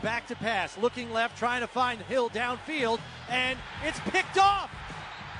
[0.00, 4.70] back to pass, looking left, trying to find Hill downfield, and it's picked off.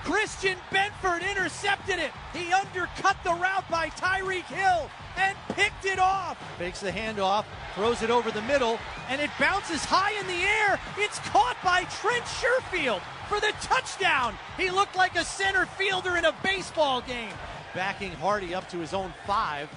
[0.05, 2.11] Christian Benford intercepted it.
[2.34, 6.36] He undercut the route by Tyreek Hill and picked it off.
[6.59, 7.44] Fakes the handoff,
[7.75, 8.78] throws it over the middle,
[9.09, 10.81] and it bounces high in the air.
[10.98, 14.34] It's caught by Trent Sherfield for the touchdown.
[14.56, 17.33] He looked like a center fielder in a baseball game.
[17.75, 19.69] Backing Harty up to his own five.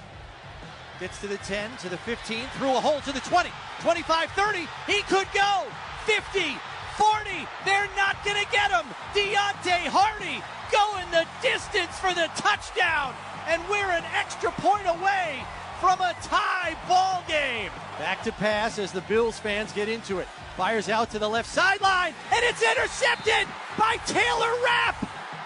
[0.98, 4.58] Gets to the 10, to the 15, through a hole to the 20, 25, 30.
[4.86, 5.64] He could go
[6.06, 6.56] 50,
[6.96, 7.30] 40.
[7.66, 8.86] They're not going to get him.
[9.12, 10.40] Deonte Harty
[10.72, 13.12] going the distance for the touchdown.
[13.46, 15.44] And we're an extra point away
[15.80, 17.70] from a tie ball game.
[17.98, 20.28] Back to pass as the Bills fans get into it.
[20.56, 23.46] Fires out to the left sideline, and it's intercepted
[23.78, 24.96] by Taylor Rapp.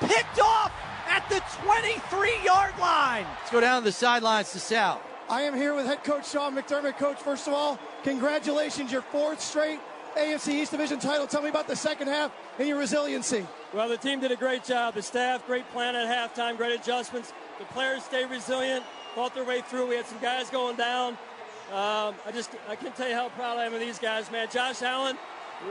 [0.01, 0.73] Picked off
[1.09, 3.27] at the 23 yard line.
[3.41, 5.03] Let's go down to the sidelines to Sal.
[5.31, 6.99] I am here with head coach Sean McDermott.
[6.99, 9.79] Coach, first of all, congratulations, your fourth straight
[10.17, 11.29] AFC East Division title.
[11.29, 13.47] Tell me about the second half and your resiliency.
[13.73, 14.95] Well, the team did a great job.
[14.95, 17.33] The staff, great plan at halftime, great adjustments.
[17.61, 19.87] The players stayed resilient, fought their way through.
[19.87, 21.13] We had some guys going down.
[21.71, 24.49] Um, I just, I can't tell you how proud I am of these guys, man.
[24.51, 25.17] Josh Allen,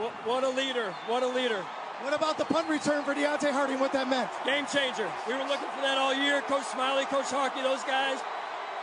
[0.00, 1.62] wh- what a leader, what a leader.
[2.00, 4.30] What about the punt return for Deonte Harty and what that meant?
[4.46, 5.06] Game changer.
[5.28, 6.40] We were looking for that all year.
[6.40, 8.18] Coach Smiley, Coach Harkey, those guys.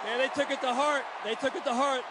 [0.05, 1.03] Man, they took it to heart.
[1.23, 2.01] They took it to heart,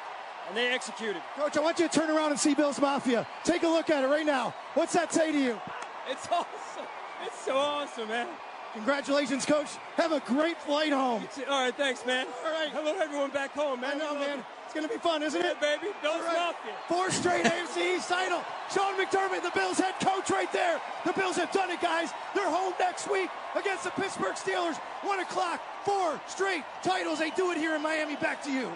[0.49, 1.23] and they executed.
[1.37, 3.27] Coach, I want you to turn around and see Bills Mafia.
[3.45, 4.55] Take a look at it right now.
[4.75, 5.61] What's that say to you?
[6.09, 6.47] It's awesome.
[7.25, 8.27] It's so awesome, man.
[8.75, 9.69] Congratulations, Coach.
[9.97, 11.27] Have a great flight home.
[11.49, 12.27] All right, thanks, man.
[12.45, 12.69] All right.
[12.71, 13.93] Hello, everyone back home, man.
[13.95, 14.45] I know, man.
[14.67, 15.61] It's going to be fun, isn't Yeah, it?
[15.61, 15.87] baby.
[16.03, 16.53] Bills right.
[16.53, 16.75] Mafia.
[16.87, 18.43] Four straight AFC East title.
[18.75, 20.79] Sean McDermott, the Bills head coach right there.
[21.07, 22.11] The Bills have done it, guys.
[22.35, 24.77] They're home next week against the Pittsburgh Steelers.
[25.03, 27.21] One o'clock, four straight titles.
[27.21, 28.17] They do it here in Miami.
[28.17, 28.71] Back to you.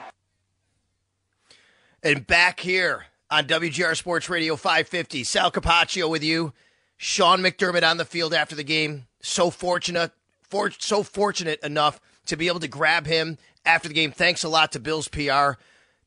[2.03, 6.53] And back here on WGR Sports Radio 550, Sal Capaccio with you.
[6.97, 9.07] Sean McDermott on the field after the game.
[9.23, 10.13] So fortunate,
[10.43, 14.13] for, so fortunate enough to be able to grab him after the game.
[14.13, 15.59] Thanks a lot to Bill's PR.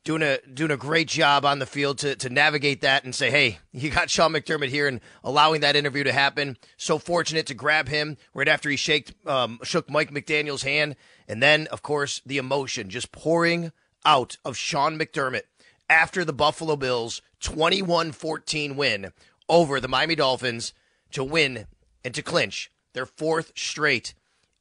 [0.03, 3.31] Doing a doing a great job on the field to, to navigate that and say,
[3.31, 6.57] hey, you got Sean McDermott here and allowing that interview to happen.
[6.75, 10.97] So fortunate to grab him right after he shaked, um, shook Mike McDaniel's hand.
[11.27, 13.71] And then, of course, the emotion just pouring
[14.05, 15.43] out of Sean McDermott
[15.89, 19.13] after the Buffalo Bills 21 14 win
[19.47, 20.73] over the Miami Dolphins
[21.11, 21.67] to win
[22.03, 24.13] and to clinch their fourth straight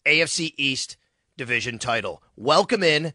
[0.06, 0.96] AFC East
[1.36, 2.22] division title.
[2.36, 3.14] Welcome in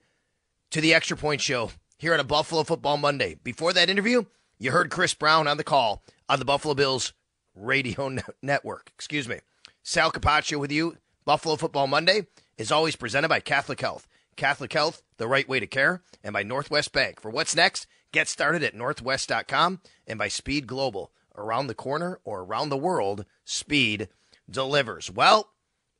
[0.71, 3.37] to the Extra Point Show here on a Buffalo Football Monday.
[3.43, 4.25] Before that interview,
[4.59, 7.13] you heard Chris Brown on the call on the Buffalo Bills
[7.55, 8.91] radio ne- network.
[8.95, 9.39] Excuse me.
[9.83, 10.97] Sal Capaccio with you.
[11.25, 14.07] Buffalo Football Monday is always presented by Catholic Health.
[14.35, 17.19] Catholic Health, the right way to care, and by Northwest Bank.
[17.19, 21.11] For what's next, get started at northwest.com and by Speed Global.
[21.35, 24.09] Around the corner or around the world, Speed
[24.49, 25.11] delivers.
[25.11, 25.49] Well,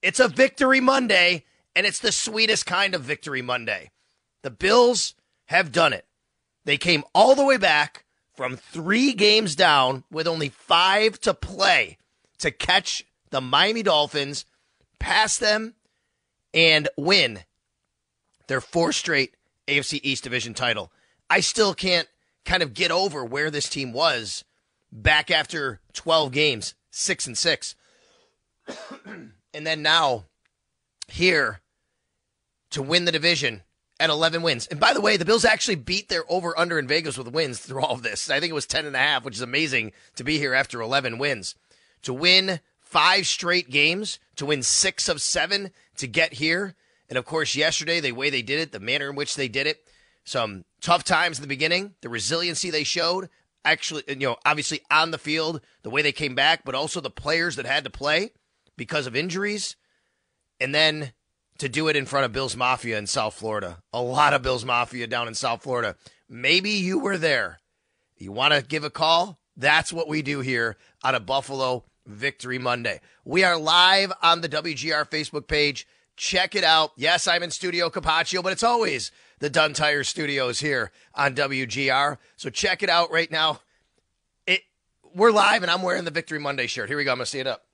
[0.01, 1.45] it's a victory Monday,
[1.75, 3.92] and it's the sweetest kind of victory Monday.
[4.44, 5.16] The Bills
[5.48, 6.06] have done it.
[6.66, 11.98] They came all the way back from three games down with only five to play
[12.40, 14.46] to catch the Miami Dolphins,
[15.00, 15.74] pass them,
[16.54, 17.40] and win
[18.48, 19.36] their fourth straight
[19.68, 20.92] AFC East Division title.
[21.30, 22.08] I still can't
[22.46, 24.46] kind of get over where this team was
[24.92, 27.76] back after 12 games, 6 and 6.
[29.06, 30.26] and then now
[31.08, 31.62] here
[32.70, 33.64] to win the division
[34.00, 34.68] at 11 wins.
[34.68, 37.60] And by the way, the Bills actually beat their over under in Vegas with wins
[37.60, 38.30] through all of this.
[38.30, 40.82] I think it was 10 and a half, which is amazing to be here after
[40.82, 41.56] 11 wins.
[42.04, 46.76] To win five straight games, to win six of seven to get here.
[47.10, 49.68] And of course, yesterday, the way they did it, the manner in which they did
[49.68, 49.84] it,
[50.24, 53.30] some tough times in the beginning, the resiliency they showed,
[53.66, 57.10] actually, you know, obviously on the field, the way they came back, but also the
[57.10, 58.32] players that had to play
[58.76, 59.76] because of injuries.
[60.60, 61.14] And then
[61.59, 63.77] to do it in front of Bills Mafia in South Florida.
[63.94, 65.95] A lot of Bills Mafia down in South Florida.
[66.30, 67.59] Maybe you were there.
[68.18, 69.39] You want to give a call?
[69.56, 73.01] That's what we do here on a Buffalo Victory Monday.
[73.25, 75.88] We are live on the WGR Facebook page.
[76.15, 76.92] Check it out.
[76.95, 82.18] Yes, I'm in Studio Capaccio, but it's always the Dunn Tire Studios here on WGR.
[82.38, 83.60] So check it out right now.
[84.48, 84.62] It
[85.13, 86.89] we're live and I'm wearing the Victory Monday shirt.
[86.89, 87.12] Here we go.
[87.12, 87.65] I'm gonna see it up.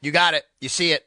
[0.00, 0.44] You got it.
[0.60, 1.06] You see it.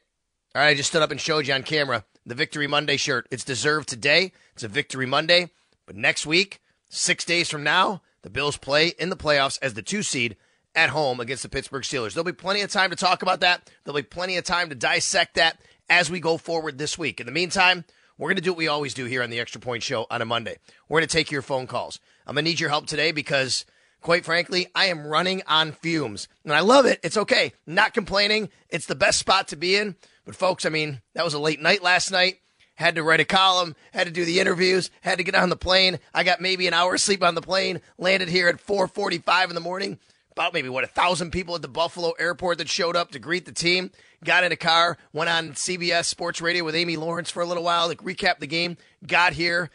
[0.56, 3.26] All right, I just stood up and showed you on camera the Victory Monday shirt.
[3.32, 4.30] It's deserved today.
[4.52, 5.50] It's a Victory Monday.
[5.84, 9.82] But next week, six days from now, the Bills play in the playoffs as the
[9.82, 10.36] two seed
[10.72, 12.14] at home against the Pittsburgh Steelers.
[12.14, 13.68] There'll be plenty of time to talk about that.
[13.82, 15.60] There'll be plenty of time to dissect that
[15.90, 17.18] as we go forward this week.
[17.18, 17.84] In the meantime,
[18.16, 20.22] we're going to do what we always do here on the Extra Point Show on
[20.22, 20.58] a Monday.
[20.88, 21.98] We're going to take your phone calls.
[22.28, 23.64] I'm going to need your help today because
[24.04, 26.28] quite frankly, I am running on fumes.
[26.44, 27.00] And I love it.
[27.02, 27.54] It's okay.
[27.66, 28.50] Not complaining.
[28.68, 29.96] It's the best spot to be in.
[30.24, 32.38] But folks, I mean, that was a late night last night.
[32.76, 35.56] Had to write a column, had to do the interviews, had to get on the
[35.56, 36.00] plane.
[36.12, 39.60] I got maybe an hour sleep on the plane, landed here at 4:45 in the
[39.60, 39.98] morning.
[40.32, 43.44] About maybe what a thousand people at the Buffalo airport that showed up to greet
[43.44, 43.92] the team.
[44.24, 47.62] Got in a car, went on CBS Sports Radio with Amy Lawrence for a little
[47.62, 48.76] while like recap the game.
[49.06, 49.70] Got here.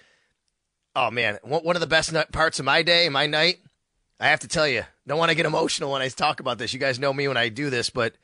[0.94, 3.60] Oh man, one of the best parts of my day, my night.
[4.20, 6.74] I have to tell you, don't want to get emotional when I talk about this.
[6.74, 8.16] You guys know me when I do this, but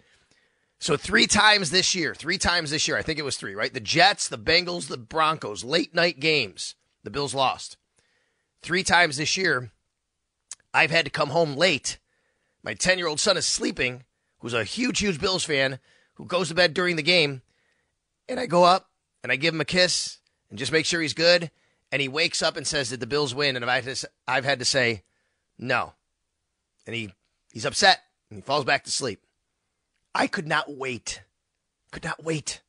[0.79, 3.73] so three times this year, three times this year, I think it was three, right?
[3.73, 6.75] The Jets, the Bengals, the Broncos, late night games.
[7.03, 7.77] The Bills lost.
[8.61, 9.71] Three times this year,
[10.73, 11.99] I've had to come home late.
[12.63, 14.03] My 10 year old son is sleeping,
[14.39, 15.79] who's a huge, huge Bills fan,
[16.15, 17.43] who goes to bed during the game.
[18.27, 18.89] And I go up
[19.23, 20.17] and I give him a kiss
[20.49, 21.51] and just make sure he's good.
[21.91, 23.55] And he wakes up and says, Did the Bills win?
[23.55, 25.03] And I've had to, I've had to say,
[25.59, 25.93] No.
[26.87, 27.13] And he,
[27.51, 27.99] he's upset
[28.29, 29.21] and he falls back to sleep.
[30.15, 31.21] I could not wait,
[31.91, 32.61] could not wait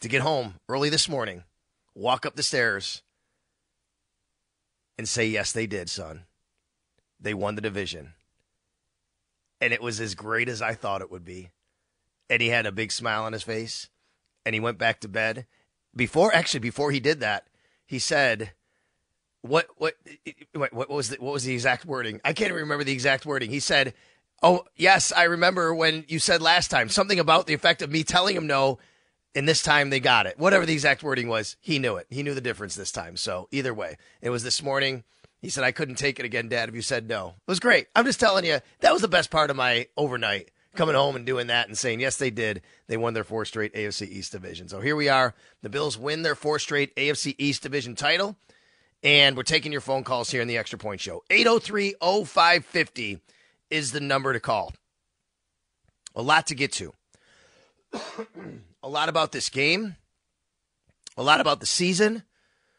[0.00, 1.44] to get home early this morning,
[1.94, 3.02] walk up the stairs,
[4.98, 6.24] and say, Yes, they did, son.
[7.20, 8.14] They won the division.
[9.60, 11.50] And it was as great as I thought it would be.
[12.28, 13.88] And he had a big smile on his face.
[14.44, 15.46] And he went back to bed.
[15.94, 17.46] Before, actually, before he did that,
[17.86, 18.52] he said,
[19.40, 19.94] what what
[20.52, 22.20] what was the what was the exact wording?
[22.24, 23.50] I can't remember the exact wording.
[23.50, 23.94] He said,
[24.42, 28.04] Oh, yes, I remember when you said last time something about the effect of me
[28.04, 28.78] telling him no,
[29.34, 30.38] and this time they got it.
[30.38, 32.06] Whatever the exact wording was, he knew it.
[32.10, 33.16] He knew the difference this time.
[33.16, 35.04] So either way, it was this morning.
[35.40, 37.28] He said, I couldn't take it again, Dad, if you said no.
[37.28, 37.86] It was great.
[37.94, 41.26] I'm just telling you, that was the best part of my overnight, coming home and
[41.26, 42.62] doing that and saying, yes, they did.
[42.86, 44.68] They won their four straight AFC East division.
[44.68, 45.34] So here we are.
[45.62, 48.36] The Bills win their four straight AFC East division title.
[49.02, 51.22] And we're taking your phone calls here in the Extra Point Show.
[51.30, 53.20] 803 0550
[53.70, 54.72] is the number to call.
[56.14, 56.92] A lot to get to.
[58.82, 59.96] a lot about this game,
[61.16, 62.22] a lot about the season,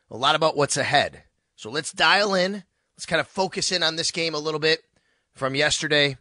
[0.09, 1.23] a lot about what's ahead.
[1.55, 2.63] So let's dial in.
[2.95, 4.81] Let's kind of focus in on this game a little bit
[5.33, 6.17] from yesterday,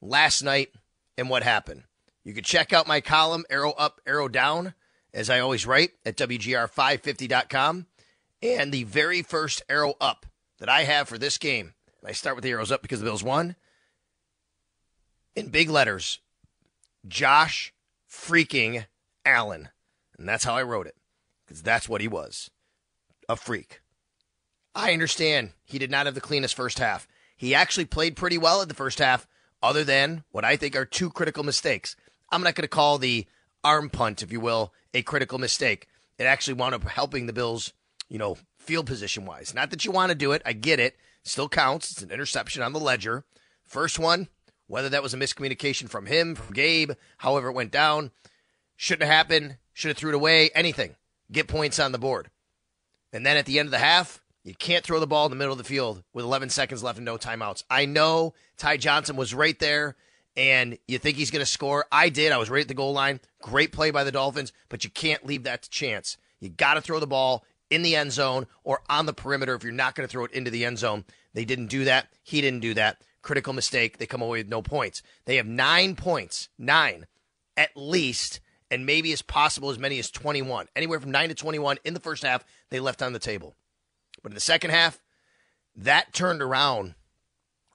[0.00, 0.70] last night,
[1.16, 1.84] and what happened.
[2.24, 4.74] You can check out my column, Arrow Up, Arrow Down,
[5.14, 7.86] as I always write at WGR550.com.
[8.42, 10.26] And the very first arrow up
[10.58, 13.22] that I have for this game, I start with the arrows up because the Bills
[13.24, 13.56] won,
[15.36, 16.18] in big letters,
[17.06, 17.72] Josh
[18.10, 18.86] freaking
[19.24, 19.68] Allen.
[20.18, 20.96] And that's how I wrote it,
[21.46, 22.50] because that's what he was
[23.28, 23.80] a freak.
[24.74, 27.06] I understand he did not have the cleanest first half.
[27.36, 29.26] He actually played pretty well in the first half,
[29.62, 31.96] other than what I think are two critical mistakes.
[32.30, 33.26] I'm not going to call the
[33.62, 35.88] arm punt, if you will, a critical mistake.
[36.18, 37.72] It actually wound up helping the Bills,
[38.08, 39.54] you know, field position wise.
[39.54, 40.42] Not that you want to do it.
[40.46, 40.96] I get it.
[41.24, 41.90] Still counts.
[41.90, 43.24] It's an interception on the ledger.
[43.64, 44.28] First one,
[44.66, 48.10] whether that was a miscommunication from him, from Gabe, however it went down,
[48.76, 50.96] shouldn't have happened, should have threw it away, anything.
[51.30, 52.30] Get points on the board.
[53.12, 55.36] And then at the end of the half, you can't throw the ball in the
[55.36, 57.64] middle of the field with 11 seconds left and no timeouts.
[57.68, 59.96] I know Ty Johnson was right there
[60.36, 61.86] and you think he's going to score.
[61.90, 62.30] I did.
[62.30, 63.20] I was right at the goal line.
[63.42, 66.16] Great play by the Dolphins, but you can't leave that to chance.
[66.40, 69.64] You got to throw the ball in the end zone or on the perimeter if
[69.64, 71.04] you're not going to throw it into the end zone.
[71.34, 72.08] They didn't do that.
[72.22, 73.98] He didn't do that critical mistake.
[73.98, 75.02] They come away with no points.
[75.24, 77.06] They have nine points, nine
[77.56, 78.40] at least,
[78.70, 80.68] and maybe as possible as many as 21.
[80.76, 83.56] Anywhere from 9 to 21 in the first half, they left on the table.
[84.22, 85.02] But in the second half,
[85.74, 86.94] that turned around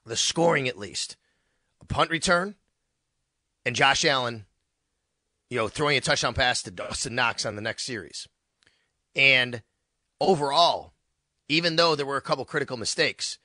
[0.05, 1.17] the scoring at least.
[1.81, 2.55] A punt return
[3.65, 4.46] and Josh Allen,
[5.50, 8.27] you know, throwing a touchdown pass to Dawson Knox on the next series.
[9.15, 9.63] And
[10.22, 10.93] overall,
[11.50, 13.38] even though there were a couple critical mistakes,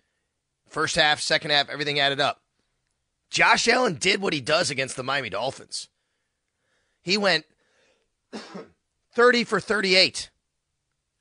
[0.69, 2.43] first half, second half, everything added up.
[3.31, 5.89] Josh Allen did what he does against the Miami Dolphins.
[7.03, 7.45] He went
[9.13, 10.31] 30 for 38,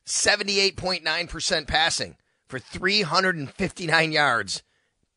[0.06, 2.16] 78.9% passing
[2.48, 4.64] for 359 yards,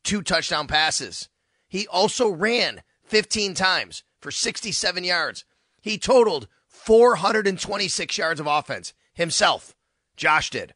[0.03, 1.29] two touchdown passes.
[1.67, 5.45] He also ran 15 times for 67 yards.
[5.81, 9.75] He totaled 426 yards of offense himself.
[10.15, 10.73] Josh did.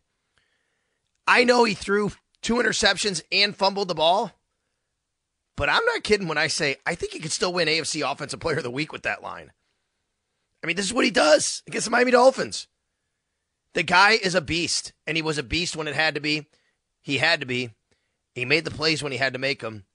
[1.28, 2.12] I know he threw
[2.44, 4.32] two interceptions and fumbled the ball,
[5.58, 8.40] but I'm not kidding when I say I think he could still win AFC Offensive
[8.40, 9.52] Player of the Week with that line.
[10.64, 12.68] I mean, this is what he does against the Miami Dolphins.
[13.74, 16.48] The guy is a beast, and he was a beast when it had to be.
[17.02, 17.72] He had to be.
[18.36, 19.86] He made the plays when he had to make them.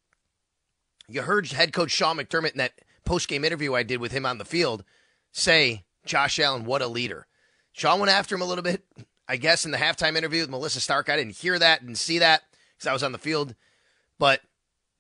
[1.09, 2.73] You heard head coach Sean McDermott in that
[3.05, 4.85] post game interview I did with him on the field
[5.33, 7.27] say, Josh Allen, what a leader.
[7.73, 8.85] Sean went after him a little bit,
[9.29, 11.09] I guess, in the halftime interview with Melissa Stark.
[11.09, 12.43] I didn't hear that, didn't see that
[12.77, 13.55] because I was on the field,
[14.19, 14.41] but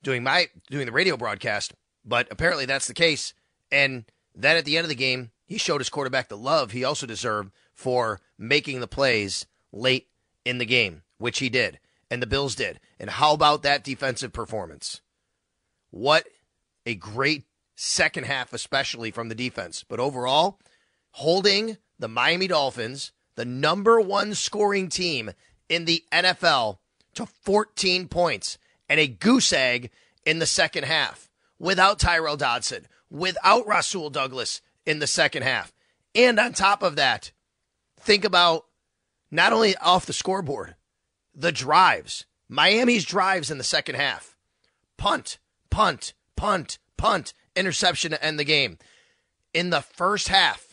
[0.03, 1.73] doing my doing the radio broadcast.
[2.05, 3.35] But apparently that's the case.
[3.73, 4.05] And
[4.35, 7.07] then at the end of the game, he showed his quarterback the love he also
[7.07, 10.09] deserved for making the plays late
[10.45, 11.79] in the game, which he did,
[12.11, 12.81] and the Bills did.
[12.99, 15.01] And how about that defensive performance?
[15.91, 16.27] What
[16.85, 17.45] a great
[17.75, 19.85] second half, especially from the defense.
[19.87, 20.59] But overall,
[21.13, 25.31] holding the Miami Dolphins, the number one scoring team
[25.69, 26.79] in the NFL,
[27.15, 29.91] to 14 points and a goose egg
[30.27, 35.73] in the second half without Tyrel Dodson, without Rasul Douglas in the second half.
[36.17, 37.31] And on top of that,
[38.01, 38.67] think about
[39.31, 40.75] not only off the scoreboard,
[41.33, 42.27] the drives.
[42.49, 44.37] Miami's drives in the second half.
[44.97, 45.39] Punt,
[45.71, 48.79] punt, punt, punt, interception to end the game.
[49.55, 50.68] In the first half,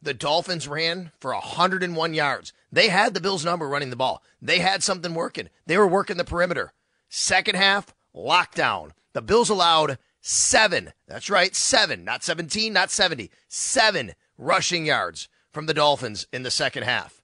[0.00, 2.52] the Dolphins ran for 101 yards.
[2.70, 4.22] They had the Bills' number running the ball.
[4.40, 5.48] They had something working.
[5.66, 6.72] They were working the perimeter.
[7.08, 8.90] Second half, lockdown.
[9.12, 15.66] The Bills allowed seven, that's right, seven, not 17, not 70, seven rushing yards from
[15.66, 17.22] the Dolphins in the second half.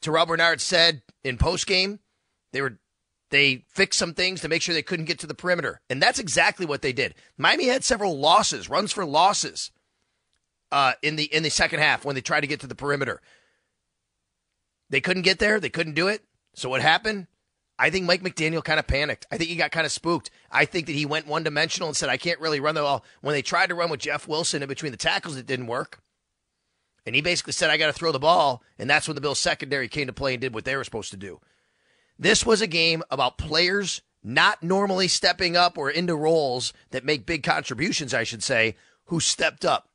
[0.00, 1.98] Terrel Bernard said in postgame,
[2.52, 2.78] they were
[3.30, 5.82] they fixed some things to make sure they couldn't get to the perimeter.
[5.90, 7.14] And that's exactly what they did.
[7.36, 9.70] Miami had several losses, runs for losses
[10.72, 13.20] uh, in the in the second half when they tried to get to the perimeter.
[14.90, 16.22] They couldn't get there, they couldn't do it.
[16.54, 17.26] So what happened?
[17.78, 19.26] I think Mike McDaniel kind of panicked.
[19.30, 20.30] I think he got kind of spooked.
[20.50, 23.04] I think that he went one dimensional and said, I can't really run the ball.
[23.20, 26.00] When they tried to run with Jeff Wilson in between the tackles, it didn't work.
[27.06, 28.64] And he basically said, I got to throw the ball.
[28.78, 31.12] And that's when the Bills secondary came to play and did what they were supposed
[31.12, 31.40] to do.
[32.18, 37.24] This was a game about players not normally stepping up or into roles that make
[37.26, 39.87] big contributions, I should say, who stepped up.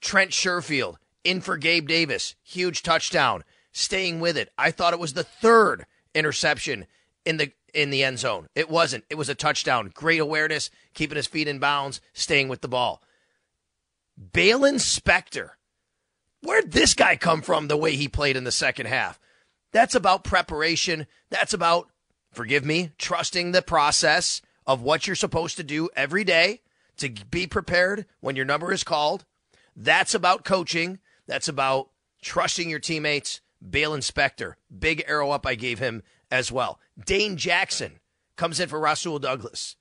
[0.00, 4.50] Trent Sherfield in for Gabe Davis, huge touchdown, staying with it.
[4.56, 6.86] I thought it was the third interception
[7.24, 8.48] in the in the end zone.
[8.54, 9.04] It wasn't.
[9.10, 9.90] It was a touchdown.
[9.92, 13.02] Great awareness, keeping his feet in bounds, staying with the ball.
[14.32, 15.50] Baylon Spector.
[16.42, 19.20] Where'd this guy come from the way he played in the second half?
[19.72, 21.06] That's about preparation.
[21.30, 21.88] That's about,
[22.32, 26.60] forgive me, trusting the process of what you're supposed to do every day
[26.98, 29.24] to be prepared when your number is called.
[29.78, 30.98] That's about coaching.
[31.26, 31.88] That's about
[32.20, 33.40] trusting your teammates.
[33.66, 36.78] Baylon Spector, big arrow up I gave him as well.
[37.02, 38.00] Dane Jackson
[38.36, 39.76] comes in for Rasul Douglas.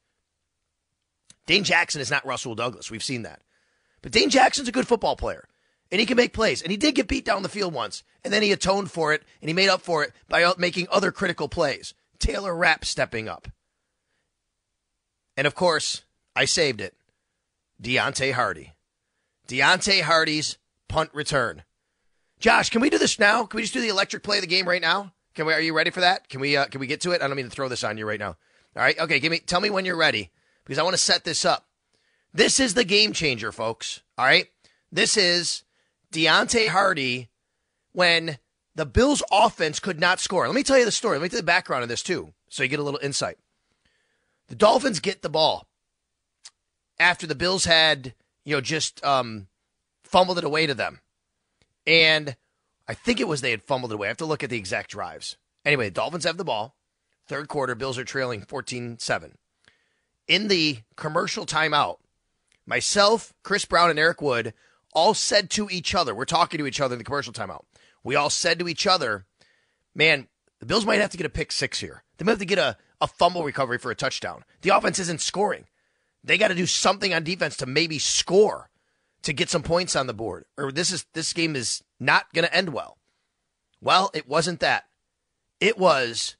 [1.45, 2.89] Dane Jackson is not Rasul Douglas.
[2.89, 3.41] We've seen that.
[4.01, 5.47] But Dane Jackson's a good football player
[5.91, 6.61] and he can make plays.
[6.61, 9.23] And he did get beat down the field once, and then he atoned for it,
[9.41, 11.93] and he made up for it by making other critical plays.
[12.19, 13.47] Taylor Rapp stepping up.
[15.35, 16.01] And of course,
[16.35, 16.95] I saved it.
[17.81, 18.73] Deonte Harty.
[19.47, 21.63] Deonte Harty's punt return.
[22.39, 23.45] Josh, can we do this now?
[23.45, 25.13] Can we just do the electric play of the game right now?
[25.33, 25.53] Can we?
[25.53, 26.29] Are you ready for that?
[26.29, 26.57] Can we?
[26.57, 27.21] Uh, can we get to it?
[27.21, 28.35] I don't mean to throw this on you right now.
[28.75, 28.97] All right.
[28.99, 29.19] Okay.
[29.19, 29.39] Give me.
[29.39, 30.31] Tell me when you're ready
[30.63, 31.67] because I want to set this up.
[32.33, 34.01] This is the game changer, folks.
[34.17, 34.47] All right.
[34.91, 35.63] This is
[36.13, 37.29] Deonte Harty
[37.93, 38.37] when
[38.75, 40.45] the Bills' offense could not score.
[40.45, 41.17] Let me tell you the story.
[41.17, 43.37] Let me tell the background of this, too, so you get a little insight.
[44.47, 45.67] The Dolphins get the ball
[46.99, 48.13] after the Bills had,
[48.47, 49.47] you know, just um,
[50.05, 51.01] fumbled it away to them.
[51.85, 52.37] And
[52.87, 54.07] I think it was they had fumbled it away.
[54.07, 55.35] I have to look at the exact drives.
[55.65, 56.73] Anyway, the Dolphins have the ball.
[57.27, 59.37] Third quarter, Bills are trailing 14 7.
[60.29, 61.97] In the commercial timeout,
[62.65, 64.53] myself, Chris Brown, and Eric Wood
[64.93, 67.65] all said to each other, we're talking to each other in the commercial timeout.
[68.01, 69.25] We all said to each other,
[69.93, 70.29] man,
[70.61, 72.05] the Bills might have to get a pick six here.
[72.17, 74.45] They might have to get a, a fumble recovery for a touchdown.
[74.61, 75.65] The offense isn't scoring.
[76.23, 78.69] They got to do something on defense to maybe score
[79.23, 80.45] to get some points on the board.
[80.57, 82.97] Or this is this game is not going to end well.
[83.81, 84.85] Well, it wasn't that.
[85.59, 86.35] It was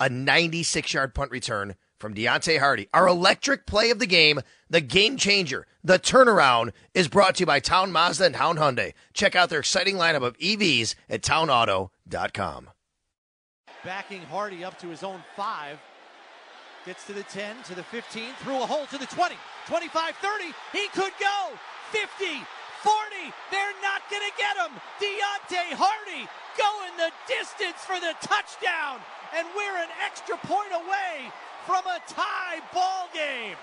[0.00, 2.88] a 96 yard punt return from Deonte Harty.
[2.92, 7.46] Our electric play of the game, the game changer, the turnaround is brought to you
[7.46, 8.92] by Town Mazda and Town Hyundai.
[9.14, 12.70] Check out their exciting lineup of EVs at townauto.com.
[13.84, 15.78] Backing Harty up to his own five.
[16.86, 19.34] Gets to the 10, to the 15, through a hole to the 20,
[19.66, 20.44] 25, 30.
[20.70, 21.50] He could go
[21.90, 22.06] 50,
[22.80, 22.94] 40.
[23.50, 24.70] They're not going to get him.
[25.02, 29.00] Deonte Harty going the distance for the touchdown.
[29.34, 31.32] And we're an extra point away
[31.66, 33.56] from a tie ball game.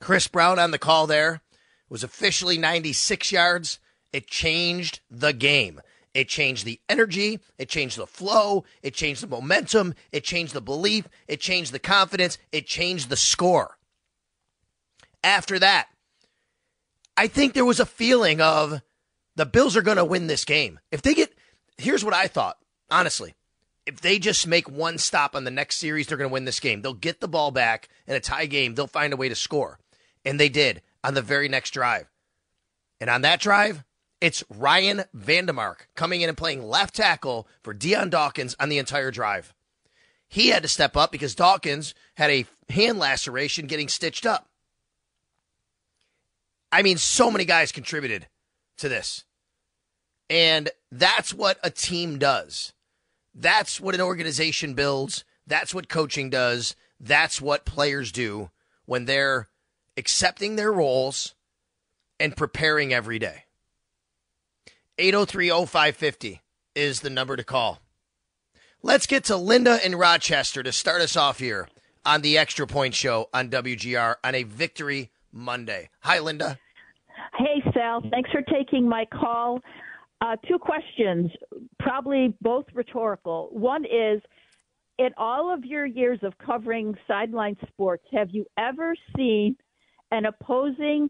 [0.00, 1.40] Chris Brown on the call there it
[1.88, 3.78] was officially 96 yards.
[4.12, 5.80] It changed the game.
[6.12, 7.40] It changed the energy.
[7.58, 8.64] It changed the flow.
[8.82, 9.94] It changed the momentum.
[10.10, 11.06] It changed the belief.
[11.28, 12.38] It changed the confidence.
[12.50, 13.78] It changed the score.
[15.22, 15.88] After that,
[17.16, 18.80] I think there was a feeling of
[19.36, 20.80] the Bills are going to win this game.
[20.90, 21.32] If they get,
[21.78, 22.56] here's what I thought,
[22.90, 23.34] honestly.
[23.86, 26.60] If they just make one stop on the next series, they're going to win this
[26.60, 26.82] game.
[26.82, 28.74] They'll get the ball back in a tie game.
[28.74, 29.78] They'll find a way to score.
[30.24, 32.10] And they did on the very next drive.
[33.00, 33.84] And on that drive,
[34.20, 38.78] it's Ryan Van Demark coming in and playing left tackle for Dion Dawkins on the
[38.78, 39.54] entire drive.
[40.28, 44.48] He had to step up because Dawkins had a hand laceration getting stitched up.
[46.70, 48.28] I mean, so many guys contributed
[48.78, 49.24] to this.
[50.28, 52.72] And that's what a team does.
[53.34, 55.24] That's what an organization builds.
[55.46, 56.76] That's what coaching does.
[57.00, 58.50] That's what players do
[58.84, 59.48] when they're
[59.96, 61.34] accepting their roles
[62.20, 63.44] and preparing every day.
[65.00, 66.40] 8030550
[66.74, 67.80] is the number to call.
[68.82, 71.68] Let's get to Linda in Rochester to start us off here
[72.04, 75.88] on the Extra Point Show on WGR on a Victory Monday.
[76.00, 76.58] Hi, Linda.
[77.38, 78.02] Hey, Sal.
[78.10, 79.60] Thanks for taking my call.
[80.20, 81.30] Uh, two questions,
[81.78, 83.48] probably both rhetorical.
[83.52, 84.20] One is
[84.98, 89.56] In all of your years of covering sideline sports, have you ever seen
[90.10, 91.08] an opposing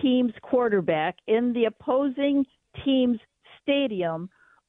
[0.00, 2.44] team's quarterback in the opposing
[2.84, 3.18] team's
[3.62, 4.28] stadium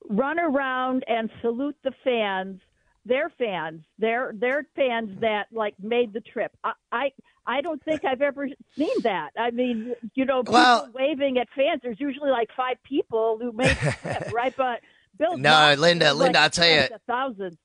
[0.10, 2.60] run around and salute the fans
[3.06, 6.56] their fans, their their fans that like made the trip.
[6.64, 7.12] I I,
[7.46, 9.32] I don't think I've ever seen that.
[9.38, 11.82] I mean, you know, people Well- waving at fans.
[11.84, 14.54] There's usually like five people who made the trip, right?
[14.56, 14.80] But
[15.20, 16.88] Bill, No, Linda, Linda, I'll tell you.
[16.96, 17.58] a thousand.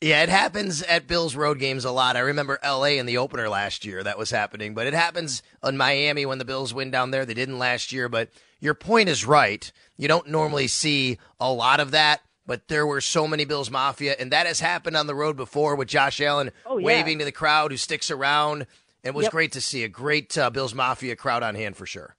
[0.00, 2.16] Yeah, it happens at Bills road games a lot.
[2.16, 5.76] I remember LA in the opener last year that was happening, but it happens on
[5.76, 7.26] Miami when the Bills win down there.
[7.26, 9.70] They didn't last year, but your point is right.
[9.98, 14.16] You don't normally see a lot of that, but there were so many Bills Mafia,
[14.18, 16.86] and that has happened on the road before with Josh Allen Oh, yeah.
[16.86, 18.66] waving to the crowd who sticks around.
[19.04, 19.32] It was Yep.
[19.32, 22.16] great to see a great uh, Bills Mafia crowd on hand for sure.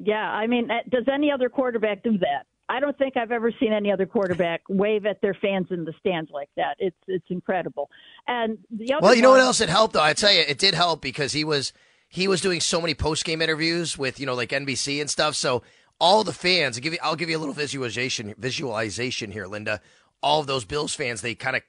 [0.00, 2.46] Yeah, I mean, uh, does any other quarterback do that?
[2.68, 5.94] I don't think I've ever seen any other quarterback wave at their fans in the
[5.98, 6.76] stands like that.
[6.78, 7.90] It's it's incredible.
[8.26, 10.02] And the other Well, you know what else it helped though?
[10.02, 11.72] I tell you, it did help because he was
[12.08, 15.34] he was doing so many post game interviews with you know like NBC and stuff.
[15.34, 15.62] So
[16.00, 19.80] all the fans, I'll give you, I'll give you a little visualization visualization here, Linda.
[20.22, 21.62] All of those Bills fans, they kind of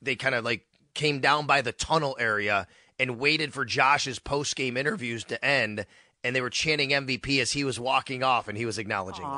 [0.00, 2.66] they kind of like came down by the tunnel area
[2.98, 5.86] and waited for Josh's post game interviews to end,
[6.22, 9.24] and they were chanting MVP as he was walking off, and he was acknowledging.
[9.24, 9.32] them.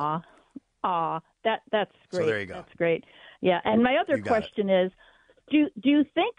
[0.85, 2.20] Aw, aw, that that's great.
[2.20, 2.55] So there you go.
[2.55, 3.05] That's great.
[3.40, 4.29] Yeah, and my other got it.
[4.29, 4.92] question is,
[5.51, 6.37] do do you think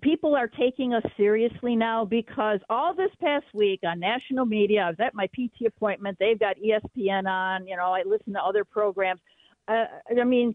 [0.00, 2.04] people are taking us seriously now?
[2.04, 6.16] Because all this past week on national media, I was at my PT appointment.
[6.18, 7.66] They've got ESPN on.
[7.66, 9.20] You know, I listen to other programs.
[9.68, 9.84] Uh,
[10.18, 10.54] I mean,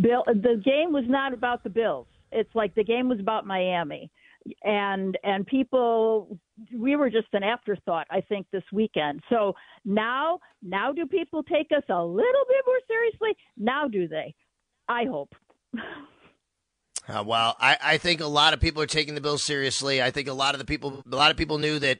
[0.00, 2.06] Bill, the game was not about the Bills.
[2.32, 4.10] It's like the game was about Miami.
[4.62, 6.38] And and people,
[6.74, 8.06] we were just an afterthought.
[8.10, 9.22] I think this weekend.
[9.28, 13.36] So now, now do people take us a little bit more seriously?
[13.56, 14.34] Now do they?
[14.88, 15.34] I hope.
[17.08, 20.02] Uh, well, I, I think a lot of people are taking the Bills seriously.
[20.02, 21.98] I think a lot of the people, a lot of people knew that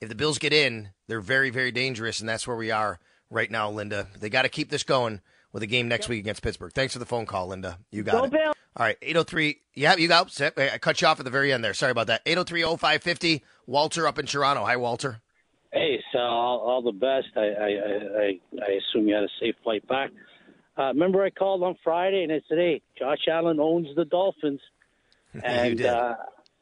[0.00, 2.98] if the Bills get in, they're very, very dangerous, and that's where we are
[3.30, 4.08] right now, Linda.
[4.18, 5.20] They got to keep this going
[5.52, 6.72] with a game next week against Pittsburgh.
[6.72, 7.78] Thanks for the phone call, Linda.
[7.90, 8.30] You got Go it.
[8.32, 8.54] Bills.
[8.76, 9.60] All right, 803.
[9.74, 11.74] Yeah, you got I cut you off at the very end there.
[11.74, 12.24] Sorry about that.
[12.26, 13.42] 803-0550.
[13.66, 14.64] Walter up in Toronto.
[14.64, 15.20] Hi, Walter.
[15.72, 17.26] Hey, so all, all the best.
[17.36, 20.10] I, I, I, I I assume you had a safe flight back.
[20.78, 24.60] Uh, remember, I called on Friday and I said, "Hey, Josh Allen owns the Dolphins,"
[25.42, 25.86] and did.
[25.86, 26.14] Uh,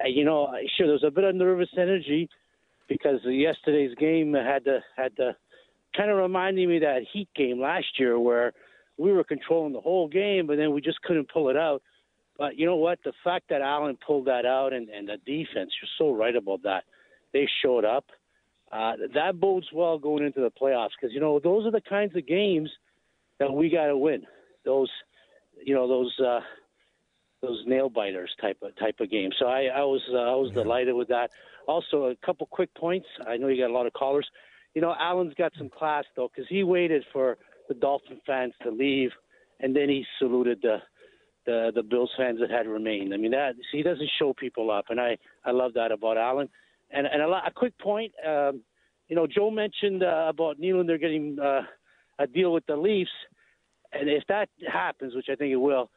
[0.07, 2.29] you know, sure, there was a bit of nervous energy,
[2.88, 5.37] because yesterday's game had to had to
[5.96, 8.53] kind of reminding me of that Heat game last year where
[8.98, 11.82] we were controlling the whole game, but then we just couldn't pull it out.
[12.38, 12.98] But you know what?
[13.04, 16.62] The fact that Allen pulled that out and, and the defense, you're so right about
[16.64, 16.85] that.
[17.32, 18.04] They showed up.
[18.70, 22.16] Uh, that bodes well going into the playoffs because you know those are the kinds
[22.16, 22.68] of games
[23.38, 24.24] that we got to win.
[24.64, 24.90] Those,
[25.64, 26.40] you know, those uh,
[27.42, 29.37] those nail biters type of type of games.
[29.38, 31.30] So I, I was uh, I was delighted with that.
[31.68, 33.06] Also, a couple quick points.
[33.26, 34.26] I know you got a lot of callers.
[34.74, 38.70] You know, Allen's got some class though because he waited for the Dolphin fans to
[38.70, 39.11] leave,
[39.61, 40.79] and then he saluted the
[41.46, 43.14] the the Bills fans that had remained.
[43.14, 46.48] I mean, that he doesn't show people up, and I I love that about Allen.
[46.90, 48.62] And and a, a quick point, um,
[49.09, 51.62] you know, Joe mentioned uh, about Nylander getting uh,
[52.18, 53.11] a deal with the Leafs,
[53.92, 55.90] and if that happens, which I think it will,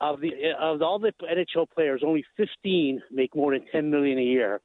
[0.00, 4.22] of the of all the NHL players, only 15 make more than 10 million a
[4.22, 4.60] year,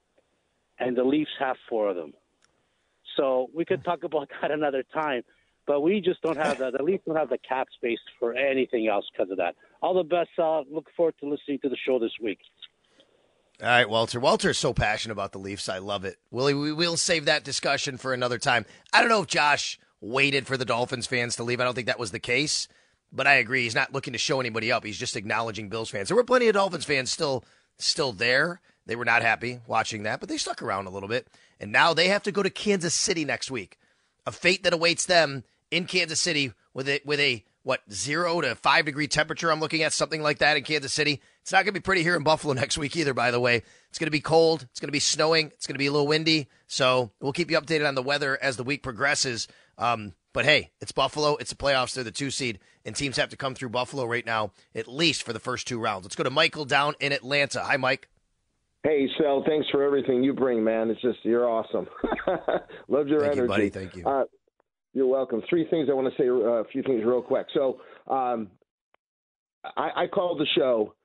[0.79, 2.13] and the Leafs have four of them.
[3.15, 5.23] So we could talk about that another time,
[5.67, 6.73] but we just don't have that.
[6.73, 9.55] The Leafs don't have the cap space for anything else because of that.
[9.81, 10.29] All the best.
[10.39, 12.39] Uh, look forward to listening to the show this week.
[13.61, 14.19] All right, Walter.
[14.19, 15.67] Walter is so passionate about the Leafs.
[15.67, 16.17] I love it.
[16.31, 18.65] Willie, we will save that discussion for another time.
[18.93, 21.59] I don't know if Josh waited for the Dolphins fans to leave.
[21.59, 22.67] I don't think that was the case.
[23.11, 23.63] But I agree.
[23.63, 24.83] He's not looking to show anybody up.
[24.83, 26.09] He's just acknowledging Bills fans.
[26.09, 27.43] There were plenty of Dolphins fans still
[27.77, 28.61] still there.
[28.85, 31.27] They were not happy watching that, but they stuck around a little bit.
[31.59, 33.77] And now they have to go to Kansas City next week.
[34.25, 38.55] A fate that awaits them in Kansas City with a with a what zero to
[38.55, 39.51] five degree temperature.
[39.51, 41.21] I'm looking at something like that in Kansas City.
[41.41, 43.13] It's not going to be pretty here in Buffalo next week either.
[43.13, 44.65] By the way, it's going to be cold.
[44.71, 45.47] It's going to be snowing.
[45.47, 46.47] It's going to be a little windy.
[46.67, 49.47] So we'll keep you updated on the weather as the week progresses.
[49.77, 51.35] Um, but hey, it's Buffalo.
[51.37, 51.95] It's the playoffs.
[51.95, 55.23] They're the two seed, and teams have to come through Buffalo right now, at least
[55.23, 56.05] for the first two rounds.
[56.05, 57.63] Let's go to Michael down in Atlanta.
[57.63, 58.07] Hi, Mike.
[58.83, 59.43] Hey, Sal.
[59.45, 60.89] Thanks for everything you bring, man.
[60.89, 61.87] It's just you're awesome.
[62.87, 63.69] Love your Thank energy, you, buddy.
[63.69, 64.05] Thank you.
[64.05, 64.23] Uh,
[64.97, 65.43] you're welcome.
[65.47, 66.27] Three things I want to say.
[66.27, 67.45] Uh, a few things real quick.
[67.53, 68.49] So, um,
[69.63, 70.95] I, I called the show,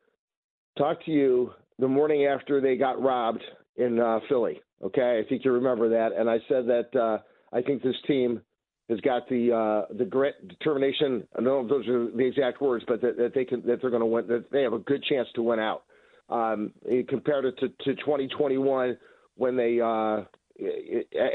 [0.78, 3.42] talked to you the morning after they got robbed
[3.76, 4.62] in uh, Philly.
[4.83, 7.18] Okay, I think you remember that, and I said that uh,
[7.55, 8.40] I think this team
[8.88, 11.28] has got the uh, the grit, determination.
[11.35, 13.83] I don't know if those are the exact words, but that, that they can that
[13.83, 14.26] they're going to win.
[14.26, 15.83] That they have a good chance to win out.
[16.31, 16.72] Um,
[17.09, 18.96] compared it to, to 2021
[19.37, 20.22] when they uh,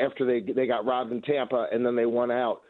[0.03, 2.61] after they they got robbed in Tampa and then they won out.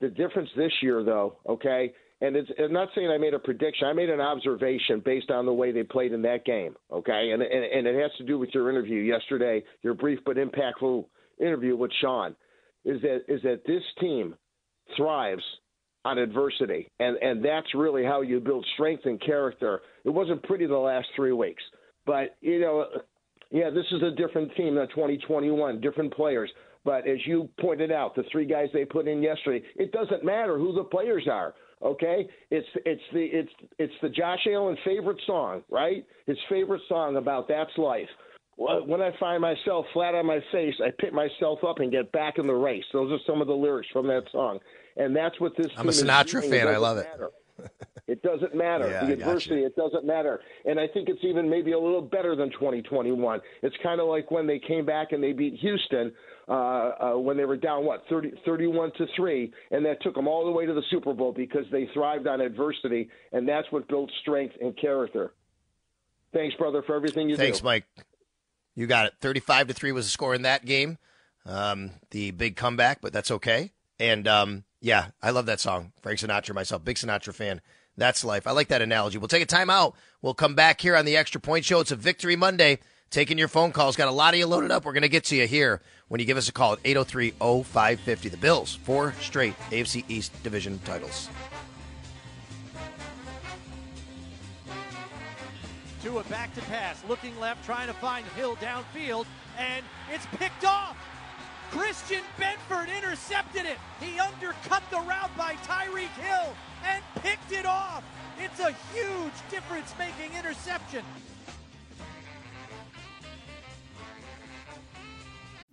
[0.00, 3.86] The difference this year, though, okay, and it's I'm not saying I made a prediction.
[3.86, 7.42] I made an observation based on the way they played in that game, okay, and
[7.42, 11.04] and, and it has to do with your interview yesterday, your brief but impactful
[11.38, 12.34] interview with Sean.
[12.84, 14.34] Is that is that this team
[14.96, 15.42] thrives
[16.04, 19.80] on adversity, and and that's really how you build strength and character.
[20.04, 21.62] It wasn't pretty the last three weeks,
[22.06, 22.86] but you know
[23.50, 26.50] yeah, this is a different team than 2021, different players.
[26.84, 30.56] But as you pointed out, the three guys they put in yesterday, it doesn't matter
[30.56, 31.54] who the players are.
[31.82, 36.04] Okay, it's it's the it's it's the Josh Allen favorite song, right?
[36.26, 38.08] His favorite song about that's life.
[38.58, 42.36] When I find myself flat on my face, I pick myself up and get back
[42.36, 42.84] in the race.
[42.92, 44.58] Those are some of the lyrics from that song,
[44.98, 45.68] and that's what this.
[45.78, 46.68] I'm a Sinatra fan.
[46.68, 47.26] I love matter.
[47.26, 47.32] it.
[48.06, 48.90] It doesn't matter.
[48.90, 50.40] Yeah, the adversity, it doesn't matter.
[50.64, 53.40] And I think it's even maybe a little better than 2021.
[53.62, 56.12] It's kind of like when they came back and they beat Houston
[56.48, 60.26] uh, uh, when they were down, what, 30, 31 to 3, and that took them
[60.26, 63.86] all the way to the Super Bowl because they thrived on adversity, and that's what
[63.86, 65.32] builds strength and character.
[66.32, 67.64] Thanks, brother, for everything you Thanks, do.
[67.68, 68.06] Thanks, Mike.
[68.74, 69.14] You got it.
[69.20, 70.98] 35 to 3 was the score in that game.
[71.46, 73.72] Um, the big comeback, but that's okay.
[74.00, 75.92] And um, yeah, I love that song.
[76.00, 77.60] Frank Sinatra, myself, big Sinatra fan.
[77.96, 78.46] That's life.
[78.46, 79.18] I like that analogy.
[79.18, 79.94] We'll take a time out.
[80.22, 81.80] We'll come back here on the Extra Point Show.
[81.80, 82.78] It's a Victory Monday.
[83.10, 83.96] Taking your phone calls.
[83.96, 84.84] Got a lot of you loaded up.
[84.84, 87.32] We're going to get to you here when you give us a call at 803
[87.40, 88.28] 0550.
[88.28, 91.28] The Bills, four straight AFC East division titles.
[96.02, 99.26] Tua back to pass, looking left, trying to find Hill downfield,
[99.58, 100.96] and it's picked off.
[101.70, 103.78] Christian Benford intercepted it.
[104.00, 106.54] He undercut the route by Tyreek Hill
[106.84, 108.02] and picked it off.
[108.38, 111.04] It's a huge difference making interception.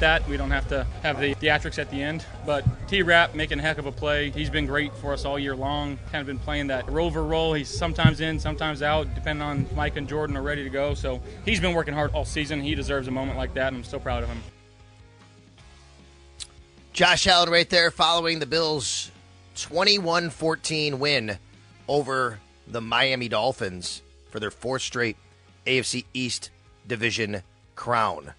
[0.00, 0.26] That.
[0.28, 2.24] We don't have to have the theatrics at the end.
[2.44, 4.30] But T Rap making a heck of a play.
[4.30, 5.98] He's been great for us all year long.
[6.10, 7.54] Kind of been playing that rover role.
[7.54, 10.94] He's sometimes in, sometimes out, depending on Micah and Jordan are ready to go.
[10.94, 12.60] So he's been working hard all season.
[12.60, 14.40] He deserves a moment like that, and I'm so proud of him.
[16.92, 19.10] Josh Allen right there following the Bills'
[19.56, 21.38] 21 14 win
[21.86, 25.16] over the Miami Dolphins for their fourth straight
[25.66, 26.50] AFC East
[26.86, 27.42] Division
[27.76, 28.32] crown.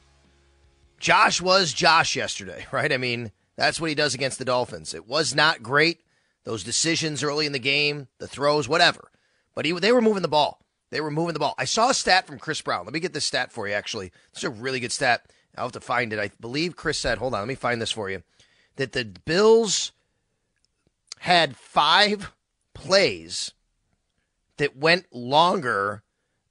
[1.02, 2.94] Josh was Josh yesterday, right?
[2.94, 4.94] I mean, that's what he does against the Dolphins.
[4.94, 6.02] It was not great.
[6.44, 9.12] Those decisions early in the game, the throws, whatever.
[9.54, 10.64] But he, they were moving the ball.
[10.90, 11.56] They were moving the ball.
[11.58, 12.86] I saw a stat from Chris Brown.
[12.86, 14.12] Let me get this stat for you, actually.
[14.32, 15.26] It's a really good stat.
[15.58, 16.20] I'll have to find it.
[16.20, 18.24] I believe Chris said, hold on, let me find this for you.
[18.78, 19.92] That the Bills
[21.20, 22.32] had five
[22.74, 23.52] plays
[24.58, 26.04] that went longer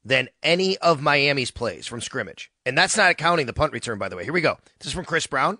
[0.05, 2.51] than any of Miami's plays from scrimmage.
[2.65, 4.25] And that's not counting the punt return, by the way.
[4.25, 4.59] Here we go.
[4.79, 5.59] This is from Chris Brown.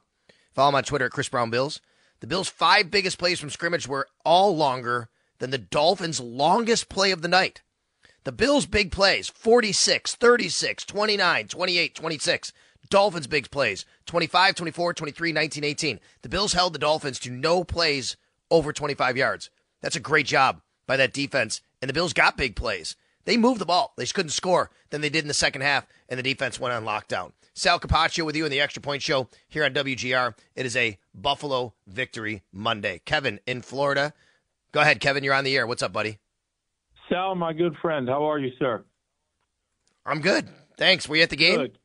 [0.53, 1.81] Follow him on Twitter at Chris Brown Bills.
[2.21, 7.11] The Bills' five biggest plays from scrimmage were all longer than the Dolphins' longest play
[7.11, 7.63] of the night.
[8.25, 12.53] The Bills' big plays 46, 36, 29, 28, 26.
[12.91, 16.01] Dolphins' big plays 25, 24, 23, 19, 18.
[16.23, 18.17] The Bills held the Dolphins to no plays
[18.51, 19.49] over 25 yards.
[19.81, 21.63] That's a great job by that defense.
[21.81, 22.97] And the Bills got big plays.
[23.25, 23.93] They moved the ball.
[23.97, 26.75] They just couldn't score than they did in the second half, and the defense went
[26.75, 27.33] on lockdown.
[27.55, 30.35] Sal Capaccio with you in the Extra Point Show here on WGR.
[30.55, 33.03] It is a Buffalo Victory Monday.
[33.05, 34.15] Kevin in Florida.
[34.73, 35.25] Go ahead, Kevin.
[35.25, 35.67] You're on the air.
[35.67, 36.19] What's up, buddy?
[37.09, 38.85] Sal, my good friend, how are you, sir?
[40.07, 40.49] I'm good.
[40.79, 41.09] Thanks.
[41.09, 41.57] Were you at the game?
[41.59, 41.79] Good.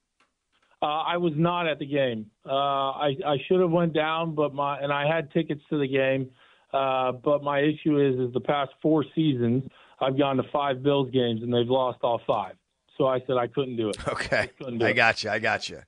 [0.82, 2.28] Uh, I was not at the game.
[2.46, 5.88] Uh, I, I should have went down, but my and I had tickets to the
[5.88, 6.30] game.
[6.72, 9.64] Uh, but my issue is, is the past four seasons–
[10.00, 12.56] I've gone to five Bills games and they've lost all five.
[12.98, 13.98] So I said I couldn't do it.
[14.08, 15.30] Okay, I, I got you.
[15.30, 15.82] I got you.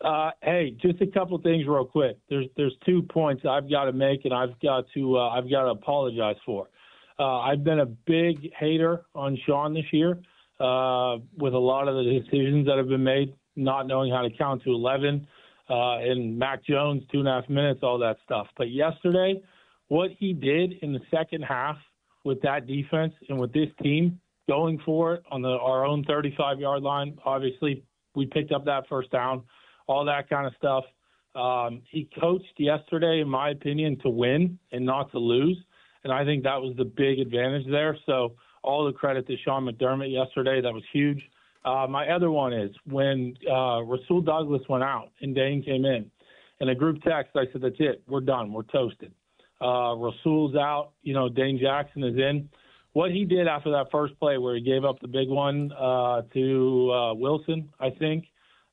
[0.00, 2.16] Uh, hey, just a couple of things real quick.
[2.30, 5.64] There's there's two points I've got to make and I've got to uh, I've got
[5.64, 6.68] to apologize for.
[7.18, 10.18] Uh, I've been a big hater on Sean this year
[10.58, 14.30] uh, with a lot of the decisions that have been made, not knowing how to
[14.30, 15.26] count to 11,
[15.68, 18.46] uh, and Mac Jones two and a half minutes, all that stuff.
[18.56, 19.42] But yesterday,
[19.88, 21.76] what he did in the second half
[22.30, 26.60] with that defense and with this team going for it on the our own 35
[26.60, 27.18] yard line.
[27.24, 27.82] Obviously,
[28.14, 29.42] we picked up that first down,
[29.88, 30.84] all that kind of stuff.
[31.34, 35.58] Um, he coached yesterday, in my opinion, to win and not to lose,
[36.04, 37.98] and I think that was the big advantage there.
[38.06, 40.60] So all the credit to Sean McDermott yesterday.
[40.60, 41.20] That was huge.
[41.64, 46.08] Uh, my other one is when uh, Rasul Douglas went out and Dane came in.
[46.60, 48.02] In a group text, I said, "That's it.
[48.06, 48.52] We're done.
[48.52, 49.12] We're toasted."
[49.60, 50.92] Uh, Rasul's out.
[51.02, 52.48] You know, Dane Jackson is in.
[52.92, 56.22] What he did after that first play, where he gave up the big one uh,
[56.34, 58.24] to uh, Wilson, I think.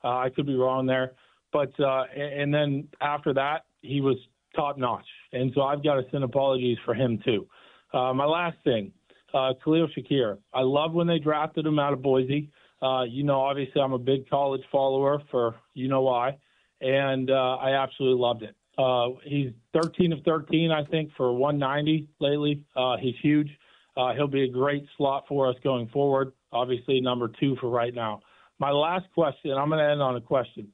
[0.02, 1.12] Uh, I could be wrong there,
[1.52, 4.16] but uh, and then after that, he was
[4.54, 5.06] top notch.
[5.32, 7.46] And so I've got to send apologies for him too.
[7.92, 8.92] Uh, my last thing,
[9.34, 10.38] uh, Khalil Shakir.
[10.52, 12.50] I love when they drafted him out of Boise.
[12.80, 16.38] Uh, you know, obviously I'm a big college follower for you know why,
[16.80, 18.54] and uh, I absolutely loved it.
[18.78, 22.62] Uh, he's 13 of 13, I think, for 190 lately.
[22.76, 23.50] Uh, he's huge.
[23.96, 26.32] Uh, he'll be a great slot for us going forward.
[26.52, 28.20] Obviously, number two for right now.
[28.60, 30.68] My last question, I'm going to end on a question.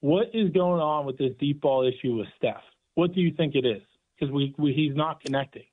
[0.00, 2.62] What is going on with this deep ball issue with Steph?
[2.94, 3.82] What do you think it is?
[4.18, 5.64] Because we, we he's not connecting.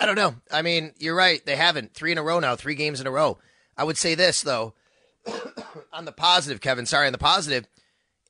[0.00, 0.34] I don't know.
[0.50, 1.44] I mean, you're right.
[1.44, 1.92] They haven't.
[1.92, 3.38] Three in a row now, three games in a row.
[3.76, 4.74] I would say this, though,
[5.92, 7.66] on the positive, Kevin, sorry, on the positive,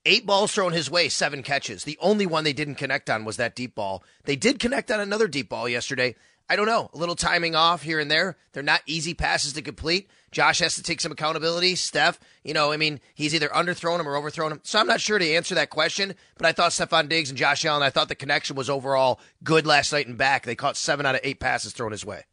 [0.09, 1.85] eight balls thrown his way, seven catches.
[1.85, 4.03] The only one they didn't connect on was that deep ball.
[4.25, 6.17] They did connect on another deep ball yesterday.
[6.51, 8.37] I don't know, a little timing off here and there.
[8.53, 10.09] They're not easy passes to complete.
[10.31, 11.75] Josh has to take some accountability.
[11.75, 14.61] Steph, you know, I mean, he's either underthrown him or overthrown him.
[14.63, 17.67] So I'm not sure to answer that question, but I thought Stefon Diggs and Josh
[17.67, 20.45] Allen, I thought the connection was overall good last night and back.
[20.45, 22.25] They caught seven out of eight passes thrown his way.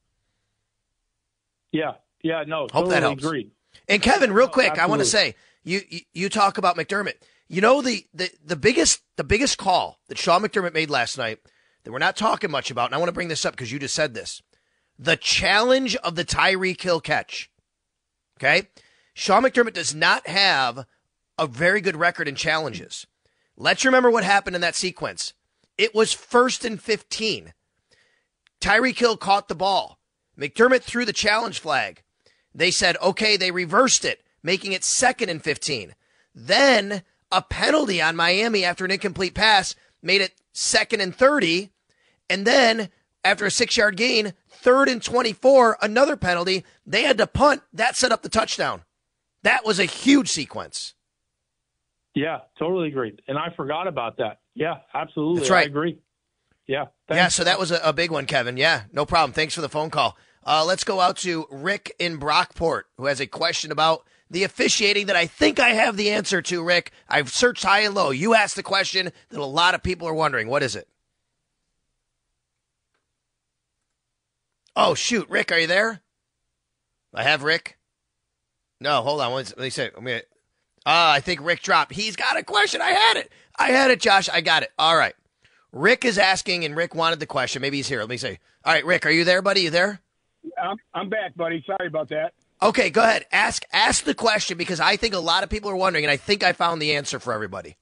[1.73, 3.23] Yeah, yeah, no, Hope totally that helps.
[3.25, 3.51] Agree.
[3.89, 5.35] And Kevin, real quick, I want to say
[5.65, 7.15] you, you you talk about McDermott.
[7.47, 11.39] You know the, the the biggest the biggest call that Sean McDermott made last night
[11.84, 13.79] that we're not talking much about, and I want to bring this up because you
[13.79, 14.41] just said this.
[14.97, 17.51] The challenge of the Tyreek Hill catch.
[18.38, 18.67] Okay?
[19.13, 20.86] Sean McDermott does not have
[21.38, 23.05] a very good record in challenges.
[23.55, 25.34] Let's remember what happened in that sequence.
[25.77, 27.53] It was first and 15.
[28.60, 29.99] Tyreek Hill caught the ball.
[30.38, 32.01] McDermott threw the challenge flag.
[32.53, 35.93] They said, okay, they reversed it, making it second and 15.
[36.34, 41.71] Then a penalty on Miami after an incomplete pass made it second and 30.
[42.29, 42.89] And then
[43.23, 46.63] after a six yard gain, third and 24, another penalty.
[46.85, 47.61] They had to punt.
[47.73, 48.83] That set up the touchdown.
[49.43, 50.93] That was a huge sequence.
[52.15, 53.17] Yeah, totally agree.
[53.27, 54.39] And I forgot about that.
[54.53, 55.39] Yeah, absolutely.
[55.41, 55.65] That's right.
[55.65, 55.99] I agree.
[56.65, 56.85] Yeah.
[57.09, 58.57] Yeah, so that was a, a big one, Kevin.
[58.57, 59.33] Yeah, no problem.
[59.33, 60.17] Thanks for the phone call.
[60.43, 65.07] Uh, let's go out to Rick in Brockport, who has a question about the officiating
[65.07, 66.91] that I think I have the answer to, Rick.
[67.07, 68.11] I've searched high and low.
[68.11, 70.47] You asked the question that a lot of people are wondering.
[70.47, 70.88] What is it?
[74.75, 75.29] Oh, shoot.
[75.29, 76.01] Rick, are you there?
[77.13, 77.77] I have Rick.
[78.81, 79.31] No, hold on.
[79.33, 79.89] Let me say.
[79.93, 80.13] Let me.
[80.15, 80.19] Uh,
[80.85, 81.93] I think Rick dropped.
[81.93, 82.81] He's got a question.
[82.81, 83.31] I had it.
[83.57, 84.27] I had it, Josh.
[84.27, 84.71] I got it.
[84.77, 85.15] All right.
[85.71, 87.61] Rick is asking, and Rick wanted the question.
[87.61, 87.99] Maybe he's here.
[87.99, 88.39] Let me say.
[88.63, 89.61] All right, Rick, are you there, buddy?
[89.61, 90.01] You there?
[90.61, 91.63] I'm, I'm back, buddy.
[91.65, 92.33] Sorry about that.
[92.61, 93.25] Okay, go ahead.
[93.31, 96.17] Ask ask the question because I think a lot of people are wondering, and I
[96.17, 97.75] think I found the answer for everybody.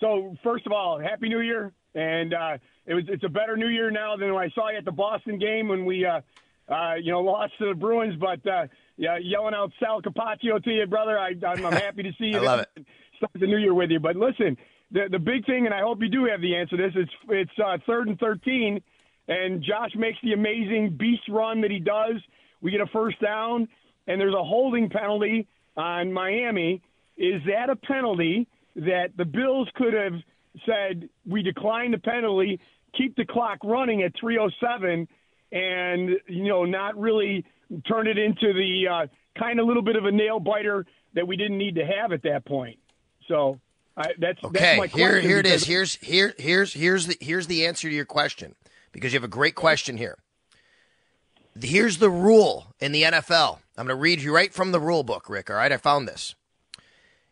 [0.00, 3.68] So, first of all, Happy New Year, and uh, it was it's a better New
[3.68, 6.20] Year now than when I saw you at the Boston game when we, uh,
[6.72, 8.16] uh, you know, lost to the Bruins.
[8.18, 11.18] But uh, yeah, yelling out Sal Capaccio to you, brother.
[11.18, 12.38] I, I'm, I'm happy to see you.
[12.38, 12.86] I love it.
[13.18, 14.00] Start the New Year with you.
[14.00, 14.56] But listen,
[14.90, 16.92] the the big thing, and I hope you do have the answer to this.
[16.96, 18.80] It's it's uh, third and thirteen,
[19.28, 22.16] and Josh makes the amazing beast run that he does.
[22.60, 23.68] We get a first down,
[24.06, 26.82] and there's a holding penalty on Miami.
[27.16, 30.14] Is that a penalty that the Bills could have
[30.66, 32.60] said we decline the penalty,
[32.96, 35.06] keep the clock running at 3:07,
[35.52, 37.44] and you know not really
[37.86, 39.06] turn it into the uh,
[39.38, 40.84] kind of little bit of a nail biter
[41.14, 42.78] that we didn't need to have at that point.
[43.28, 43.60] So
[43.96, 45.64] I, that's that's Okay, my here question here it is.
[45.64, 48.54] Here's here here's here's the here's the answer to your question
[48.92, 50.18] because you have a great question here.
[51.60, 53.58] Here's the rule in the NFL.
[53.76, 55.50] I'm going to read you right from the rule book, Rick.
[55.50, 56.34] All right, I found this.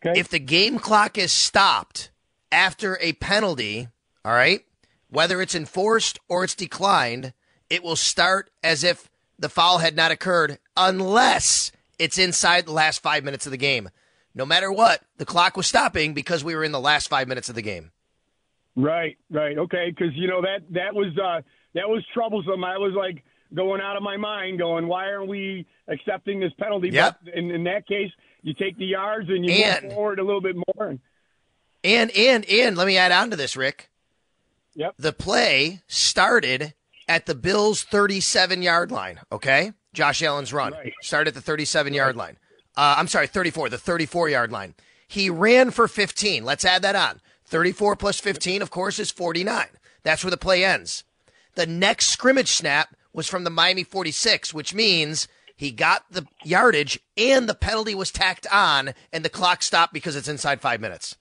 [0.03, 2.09] If the game clock is stopped
[2.51, 3.89] after a penalty,
[4.25, 4.65] all right,
[5.09, 7.33] whether it's enforced or it's declined,
[7.69, 13.03] it will start as if the foul had not occurred unless it's inside the last
[13.03, 13.89] five minutes of the game.
[14.33, 17.49] No matter what, the clock was stopping because we were in the last five minutes
[17.49, 17.91] of the game.
[18.75, 21.41] Right, right, okay, because you know that that was uh,
[21.73, 22.63] that was troublesome.
[22.63, 26.89] I was like going out of my mind, going, why aren't we accepting this penalty?
[26.89, 27.19] Yep.
[27.25, 28.11] But in, in that case,
[28.41, 30.97] you take the yards and you And- move forward a little bit more.
[31.83, 33.89] And and and let me add on to this, Rick.
[34.75, 34.93] Yep.
[34.97, 36.73] The play started
[37.07, 39.19] at the Bills' 37 yard line.
[39.31, 42.37] Okay, Josh Allen's run started at the 37 yard line.
[42.77, 44.75] Uh, I'm sorry, 34, the 34 yard line.
[45.07, 46.45] He ran for 15.
[46.45, 47.19] Let's add that on.
[47.45, 49.65] 34 plus 15, of course, is 49.
[50.03, 51.03] That's where the play ends.
[51.55, 56.99] The next scrimmage snap was from the Miami 46, which means he got the yardage
[57.17, 61.15] and the penalty was tacked on, and the clock stopped because it's inside five minutes.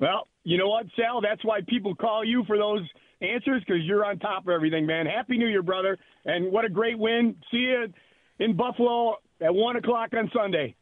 [0.00, 1.20] Well, you know what, Sal?
[1.20, 2.82] That's why people call you for those
[3.20, 5.06] answers because you're on top of everything, man.
[5.06, 7.36] Happy New Year, brother, and what a great win.
[7.50, 7.92] See you
[8.38, 10.74] in Buffalo at one o'clock on Sunday.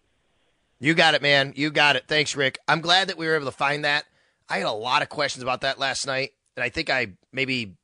[0.80, 1.52] You got it, man.
[1.54, 2.04] You got it.
[2.08, 2.58] Thanks, Rick.
[2.66, 4.04] I'm glad that we were able to find that.
[4.48, 7.76] I had a lot of questions about that last night, and I think I maybe,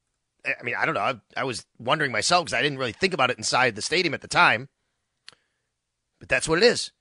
[0.45, 1.01] I mean, I don't know.
[1.01, 4.15] I, I was wondering myself because I didn't really think about it inside the stadium
[4.15, 4.69] at the time.
[6.19, 6.93] But that's what it is.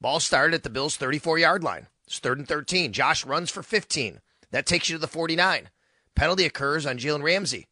[0.00, 1.86] Ball started at the Bills' 34 yard line.
[2.06, 2.92] It's third and 13.
[2.92, 4.20] Josh runs for 15.
[4.50, 5.70] That takes you to the 49.
[6.14, 7.66] Penalty occurs on Jalen Ramsey.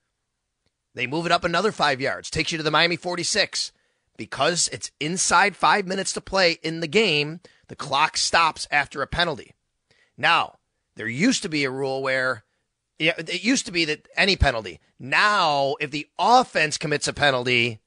[0.94, 3.72] They move it up another five yards, takes you to the Miami 46.
[4.16, 9.08] Because it's inside five minutes to play in the game, the clock stops after a
[9.08, 9.54] penalty.
[10.16, 10.58] Now,
[10.94, 12.43] there used to be a rule where
[12.98, 14.80] Yeah, it used to be that any penalty.
[15.00, 17.80] Now, if the offense commits a penalty,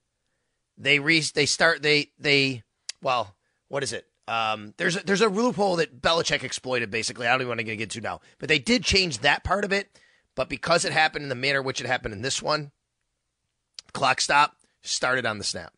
[0.77, 2.63] they re they start they they
[3.01, 3.35] well,
[3.69, 4.05] what is it?
[4.27, 6.91] Um, there's a, there's a loophole that Belichick exploited.
[6.91, 9.63] Basically, I don't even want to get into now, but they did change that part
[9.63, 9.89] of it.
[10.35, 12.71] But because it happened in the manner which it happened in this one,
[13.93, 15.73] clock stop started on the snap.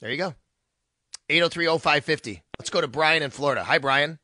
[0.00, 0.34] There you go.
[1.28, 2.40] 8030550.
[2.58, 3.64] Let's go to Brian in Florida.
[3.64, 4.18] Hi, Brian.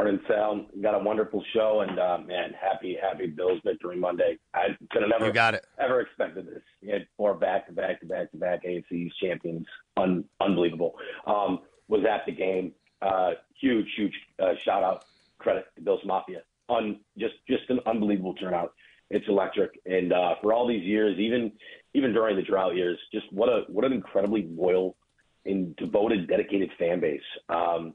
[0.00, 0.64] Morning, Sal.
[0.80, 4.38] Got a wonderful show, and uh, man, happy, happy Bills victory Monday.
[4.54, 5.66] I could have never, You got it.
[5.78, 6.62] ever expected this.
[6.80, 9.66] You had four back to back to back to back AFC champions,
[9.98, 10.94] Un- unbelievable.
[11.26, 12.72] Um, was at the game.
[13.02, 15.04] Uh, huge, huge uh, shout out,
[15.38, 16.44] credit to Bills Mafia.
[16.70, 18.72] Un- just, just an unbelievable turnout.
[19.10, 21.52] It's electric, and uh, for all these years, even,
[21.92, 24.96] even during the drought years, just what a, what an incredibly loyal
[25.44, 27.20] and devoted, dedicated fan base.
[27.50, 27.92] Um,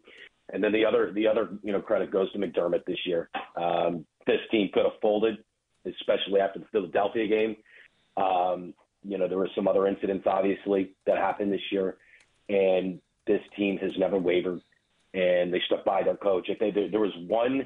[0.53, 3.29] and then the other, the other, you know, credit goes to McDermott this year.
[3.55, 5.37] Um, this team could have folded,
[5.85, 7.55] especially after the Philadelphia game.
[8.17, 8.73] Um,
[9.03, 11.97] you know, there were some other incidents, obviously, that happened this year,
[12.49, 14.61] and this team has never wavered,
[15.13, 16.45] and they stuck by their coach.
[16.47, 17.59] If they, there, there was one,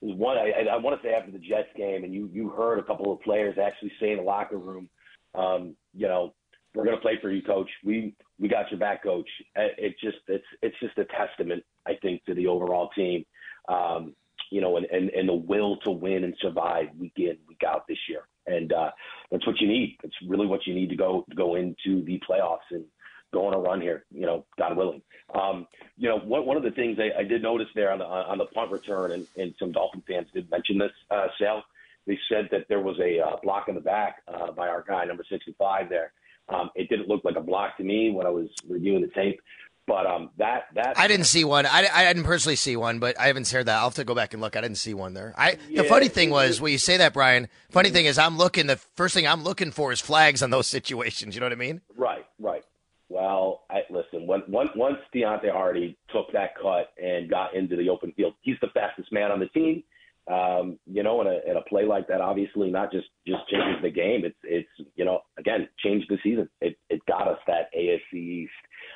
[0.00, 0.36] there was one.
[0.36, 3.12] I, I want to say after the Jets game, and you you heard a couple
[3.12, 4.88] of players actually say in the locker room,
[5.34, 6.34] um, you know,
[6.76, 7.70] we're going to play for you, coach.
[7.84, 9.28] We we got your back, coach.
[9.56, 13.24] Uh, It just it's it's just a testament, I think, to the overall team.
[13.68, 14.14] Um,
[14.50, 17.88] you know, and, and and the will to win and survive week in week out
[17.88, 18.90] this year, and uh,
[19.30, 19.98] that's what you need.
[20.04, 22.84] It's really what you need to go go into the playoffs and
[23.32, 24.04] go on a run here.
[24.10, 25.02] You know, God willing.
[25.34, 25.66] Um,
[25.96, 28.38] you know, one one of the things I, I did notice there on the on
[28.38, 31.64] the punt return, and, and some Dolphin fans did mention this, uh, Sal.
[32.06, 35.04] They said that there was a uh, block in the back uh, by our guy,
[35.06, 36.12] number 65 there.
[36.48, 39.40] Um, it didn't look like a block to me when I was reviewing the tape,
[39.86, 41.64] but um, that that I didn't see one.
[41.66, 43.76] I, I didn't personally see one, but I haven't heard that.
[43.76, 44.56] I'll have to go back and look.
[44.56, 45.32] I didn't see one there.
[45.36, 47.48] I Yeah, the funny thing was when you say that, Brian.
[47.70, 48.66] Funny thing is, I'm looking.
[48.66, 51.34] The first thing I'm looking for is flags on those situations.
[51.34, 51.82] You know what I mean?
[51.96, 52.64] Right, right.
[53.08, 57.88] Well, I, listen, when, once once Deonte Harty took that cut and got into the
[57.88, 59.84] open field, he's the fastest man on the team.
[60.28, 63.80] Um, you know, in a, in a play like that, obviously not just just changes
[63.82, 64.24] the game.
[64.24, 66.48] It's it's you know again changed the season.
[66.60, 68.50] It it got us that AFC East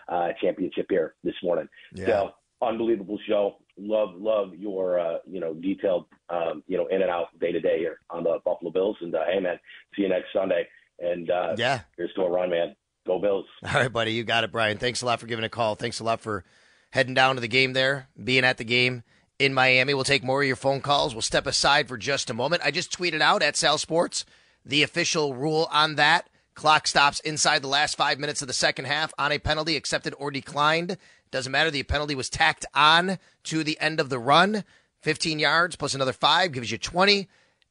[0.08, 1.68] uh, championship here this morning.
[1.94, 2.06] Yeah.
[2.06, 2.30] So
[2.62, 3.56] unbelievable show.
[3.78, 7.60] Love love your uh, you know detailed um, you know in and out day to
[7.60, 8.96] day here on the Buffalo Bills.
[9.00, 9.58] And uh, hey man,
[9.96, 10.66] see you next Sunday.
[10.98, 11.80] And uh, Yeah.
[11.96, 12.76] here's to a run, man.
[13.06, 13.46] Go Bills.
[13.66, 14.76] All right, buddy, you got it, Brian.
[14.76, 15.74] Thanks a lot for giving a call.
[15.74, 16.44] Thanks a lot for
[16.90, 19.02] heading down to the game there, being at the game
[19.38, 19.94] in Miami.
[19.94, 21.14] We'll take more of your phone calls.
[21.14, 22.60] We'll step aside for just a moment.
[22.62, 24.26] I just tweeted out at Sal Sports
[24.66, 26.28] the official rule on that.
[26.60, 30.12] Clock stops inside the last five minutes of the second half on a penalty accepted
[30.18, 30.98] or declined.
[31.30, 31.70] Doesn't matter.
[31.70, 34.64] The penalty was tacked on to the end of the run.
[35.00, 37.28] 15 yards plus another five gives you 20.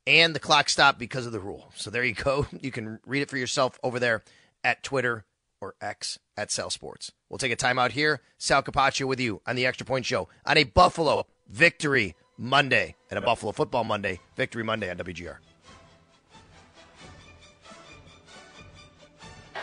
[0.08, 1.72] And the clock stopped because of the rule.
[1.76, 2.48] So there you go.
[2.62, 4.24] You can read it for yourself over there
[4.64, 5.24] at Twitter
[5.62, 7.12] or X at Sal Sports.
[7.30, 8.22] We'll take a timeout here.
[8.40, 13.20] Sal Capaccio with you on the Extra Point Show on a Buffalo Victory Monday and
[13.20, 15.38] a Buffalo Football Monday Victory Monday on WGR.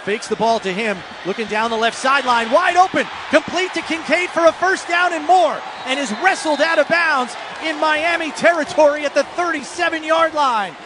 [0.07, 0.97] Fakes the ball to him,
[1.27, 5.27] looking down the left sideline, wide open, complete to Kincaid for a first down and
[5.27, 7.35] more, and is wrestled out of bounds
[7.65, 10.77] in Miami territory at the 37 yard line.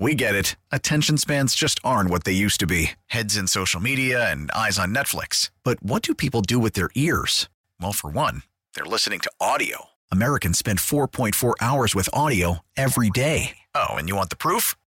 [0.00, 0.56] We get it.
[0.72, 4.76] Attention spans just aren't what they used to be heads in social media and eyes
[4.76, 5.50] on Netflix.
[5.62, 7.48] But what do people do with their ears?
[7.80, 8.42] Well, for one,
[8.74, 9.90] they're listening to audio.
[10.10, 13.58] Americans spend 4.4 hours with audio every day.
[13.76, 14.74] Oh, and you want the proof?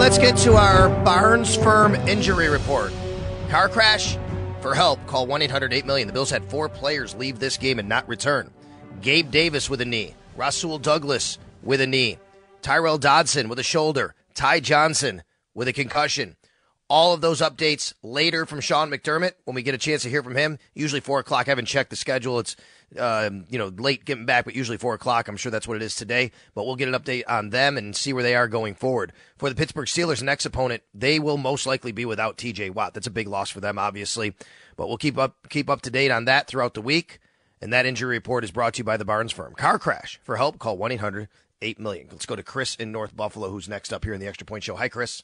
[0.00, 2.90] let's get to our Barnes Firm injury report.
[3.50, 4.16] Car crash?
[4.62, 6.06] For help, call 1 800 8 million.
[6.06, 8.50] The Bills had four players leave this game and not return.
[9.02, 12.16] Gabe Davis with a knee, Rasul Douglas with a knee,
[12.62, 15.22] Tyrel Dodson with a shoulder, Ty Johnson
[15.54, 16.36] with a concussion.
[16.88, 20.22] All of those updates later from Sean McDermott when we get a chance to hear
[20.22, 20.58] from him.
[20.74, 21.46] Usually four o'clock.
[21.46, 22.38] I haven't checked the schedule.
[22.38, 22.56] It's
[22.98, 25.28] um, you know late getting back, but usually four o'clock.
[25.28, 26.32] I'm sure that's what it is today.
[26.54, 29.12] But we'll get an update on them and see where they are going forward.
[29.36, 32.70] For the Pittsburgh Steelers, next opponent, they will most likely be without T.J.
[32.70, 32.94] Watt.
[32.94, 34.34] That's a big loss for them, obviously.
[34.76, 37.18] But we'll keep up keep up to date on that throughout the week.
[37.62, 39.54] And that injury report is brought to you by the Barnes Firm.
[39.54, 40.58] Car crash for help.
[40.58, 41.28] Call one 800
[41.62, 42.08] 8 million.
[42.10, 44.64] Let's go to Chris in North Buffalo, who's next up here in the Extra Point
[44.64, 44.76] Show.
[44.76, 45.22] Hi, Chris.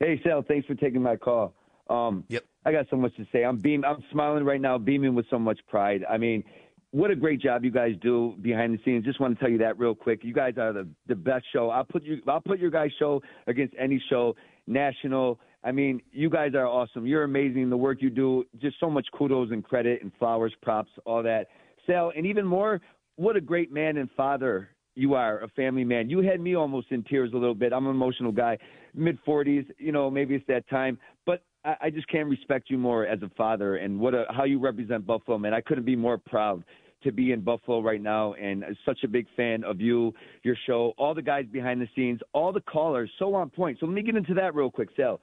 [0.00, 0.42] Hey, Sal.
[0.42, 1.54] Thanks for taking my call.
[1.90, 2.44] Um, yep.
[2.64, 3.44] I got so much to say.
[3.44, 3.84] I'm beam.
[3.84, 6.04] I'm smiling right now, beaming with so much pride.
[6.08, 6.44] I mean,
[6.90, 9.04] what a great job you guys do behind the scenes.
[9.04, 10.20] Just want to tell you that real quick.
[10.22, 11.70] You guys are the the best show.
[11.70, 12.20] I'll put you.
[12.26, 14.34] I'll put your guys' show against any show
[14.66, 15.38] national.
[15.64, 17.06] I mean, you guys are awesome.
[17.06, 17.68] You're amazing.
[17.68, 21.48] The work you do, just so much kudos and credit and flowers, props, all that.
[21.86, 22.80] Sal, and even more,
[23.16, 26.08] what a great man and father you are, a family man.
[26.08, 27.72] You had me almost in tears a little bit.
[27.72, 28.58] I'm an emotional guy,
[28.94, 29.66] mid 40s.
[29.78, 33.22] You know, maybe it's that time, but I, I just can't respect you more as
[33.22, 35.54] a father and what a, how you represent Buffalo, man.
[35.54, 36.64] I couldn't be more proud
[37.02, 40.94] to be in Buffalo right now and such a big fan of you, your show,
[40.98, 43.78] all the guys behind the scenes, all the callers, so on point.
[43.78, 45.20] So let me get into that real quick, Sal.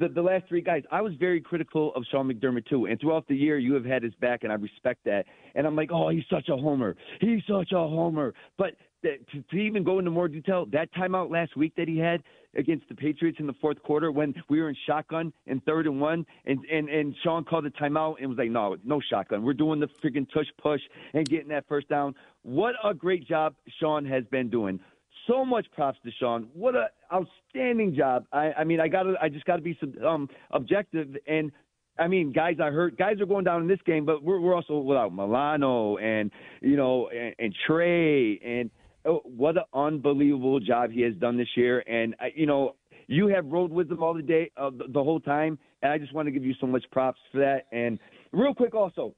[0.00, 2.86] The, the last three guys, I was very critical of Sean McDermott too.
[2.86, 5.26] And throughout the year, you have had his back, and I respect that.
[5.54, 6.96] And I'm like, oh, he's such a homer.
[7.20, 8.32] He's such a homer.
[8.56, 12.22] But to, to even go into more detail, that timeout last week that he had
[12.56, 16.00] against the Patriots in the fourth quarter when we were in shotgun and third and
[16.00, 19.42] one, and and and Sean called the timeout and was like, no, no shotgun.
[19.42, 20.80] We're doing the freaking tush push
[21.14, 22.14] and getting that first down.
[22.42, 24.80] What a great job Sean has been doing.
[25.26, 26.48] So much props to Sean.
[26.52, 28.24] What a outstanding job.
[28.32, 31.16] I, I mean, I got I just got to be um, objective.
[31.26, 31.52] And
[31.98, 34.54] I mean, guys, I heard guys are going down in this game, but we're we're
[34.54, 36.30] also without Milano and
[36.60, 38.70] you know and, and Trey and
[39.04, 41.80] what an unbelievable job he has done this year.
[41.86, 42.76] And you know,
[43.06, 45.98] you have rode with him all the day, uh, the, the whole time, and I
[45.98, 47.66] just want to give you so much props for that.
[47.72, 47.98] And
[48.32, 49.14] real quick, also,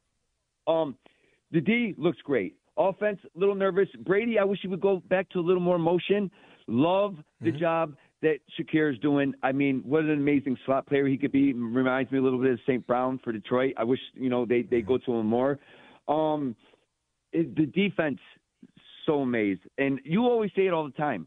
[0.67, 0.97] um,
[1.53, 2.57] the D looks great.
[2.77, 3.89] Offense, a little nervous.
[4.05, 6.31] Brady, I wish he would go back to a little more motion.
[6.67, 7.59] Love the mm-hmm.
[7.59, 9.35] job that Shakir is doing.
[9.43, 11.53] I mean, what an amazing slot player he could be.
[11.53, 12.85] Reminds me a little bit of St.
[12.87, 13.75] Brown for Detroit.
[13.77, 15.59] I wish you know they they go to him more.
[16.09, 16.57] Um,
[17.33, 18.19] the defense
[19.07, 21.27] so amazed, and you always say it all the time.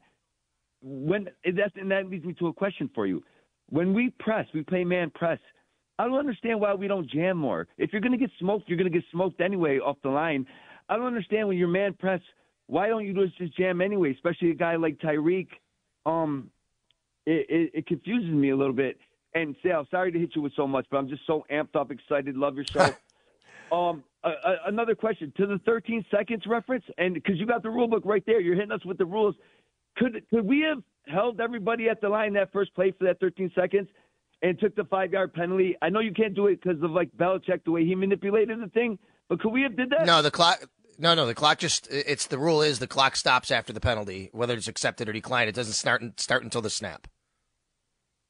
[0.81, 3.23] When that's and that leads me to a question for you.
[3.69, 5.39] When we press, we play man press.
[5.99, 7.67] I don't understand why we don't jam more.
[7.77, 10.45] If you're going to get smoked, you're going to get smoked anyway off the line.
[10.89, 12.21] I don't understand when you're man press.
[12.67, 14.13] Why don't you just jam anyway?
[14.13, 15.47] Especially a guy like Tyreek.
[16.05, 16.51] Um,
[17.25, 18.97] it, it, it confuses me a little bit.
[19.33, 21.91] And Sal, sorry to hit you with so much, but I'm just so amped up,
[21.91, 22.89] excited, love your show.
[23.75, 24.31] um, uh,
[24.65, 28.23] another question to the 13 seconds reference, and because you got the rule book right
[28.25, 29.35] there, you're hitting us with the rules.
[29.97, 33.51] Could could we have held everybody at the line that first play for that 13
[33.55, 33.87] seconds
[34.41, 35.75] and took the five yard penalty?
[35.81, 38.69] I know you can't do it because of like Belichick the way he manipulated the
[38.69, 38.99] thing,
[39.29, 40.05] but could we have did that?
[40.05, 40.63] No, the clock.
[40.99, 44.29] No, no, the clock just it's the rule is the clock stops after the penalty,
[44.33, 45.47] whether it's accepted or declined.
[45.47, 47.07] It doesn't start start until the snap.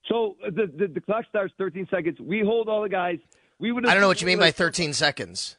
[0.07, 2.17] So the, the, the clock starts 13 seconds.
[2.19, 3.19] We hold all the guys.
[3.59, 3.83] We would.
[3.83, 5.57] Have, I don't know what you mean by 13 seconds.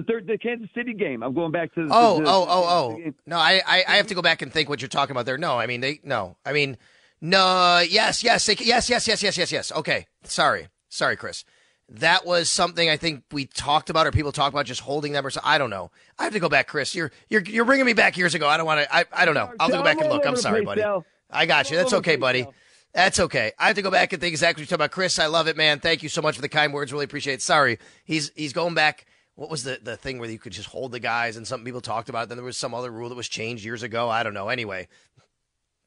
[0.00, 1.22] The third, the Kansas City game.
[1.22, 1.86] I'm going back to.
[1.86, 3.12] The, oh, the, oh, oh, oh.
[3.26, 5.36] No, I, I, I have to go back and think what you're talking about there.
[5.36, 6.00] No, I mean they.
[6.02, 6.78] No, I mean,
[7.20, 7.82] no.
[7.86, 9.72] Yes, yes, they, yes, yes, yes, yes, yes, yes.
[9.72, 11.44] Okay, sorry, sorry, Chris.
[11.90, 15.26] That was something I think we talked about, or people talk about just holding them,
[15.26, 15.40] or so.
[15.44, 15.90] I don't know.
[16.18, 16.94] I have to go back, Chris.
[16.94, 18.48] You're you're you're bringing me back years ago.
[18.48, 18.94] I don't want to.
[18.94, 19.52] I, I don't know.
[19.60, 20.24] I'll go back and look.
[20.24, 20.82] I'm sorry, buddy.
[21.30, 21.76] I got you.
[21.76, 22.46] That's okay, buddy.
[22.94, 23.52] That's okay.
[23.58, 24.92] I have to go back and think exactly what you're talking about.
[24.92, 25.78] Chris, I love it, man.
[25.78, 26.90] Thank you so much for the kind words.
[26.90, 27.42] Really appreciate it.
[27.42, 27.78] Sorry.
[28.04, 29.04] He's he's going back
[29.40, 31.80] what was the, the thing where you could just hold the guys and some people
[31.80, 32.28] talked about it.
[32.28, 34.10] Then there was some other rule that was changed years ago.
[34.10, 34.50] I don't know.
[34.50, 34.86] Anyway,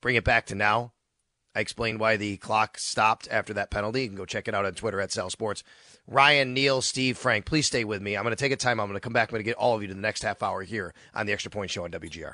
[0.02, 0.94] bring it back to now.
[1.54, 4.02] I explained why the clock stopped after that penalty.
[4.02, 5.64] You can go check it out on Twitter at Sal Sports.
[6.08, 8.18] Ryan, Neil, Steve, Frank, please stay with me.
[8.18, 8.80] I'm going to take a time.
[8.80, 9.30] I'm going to come back.
[9.30, 11.32] I'm going to get all of you to the next half hour here on the
[11.32, 12.34] Extra Point Show on WGR.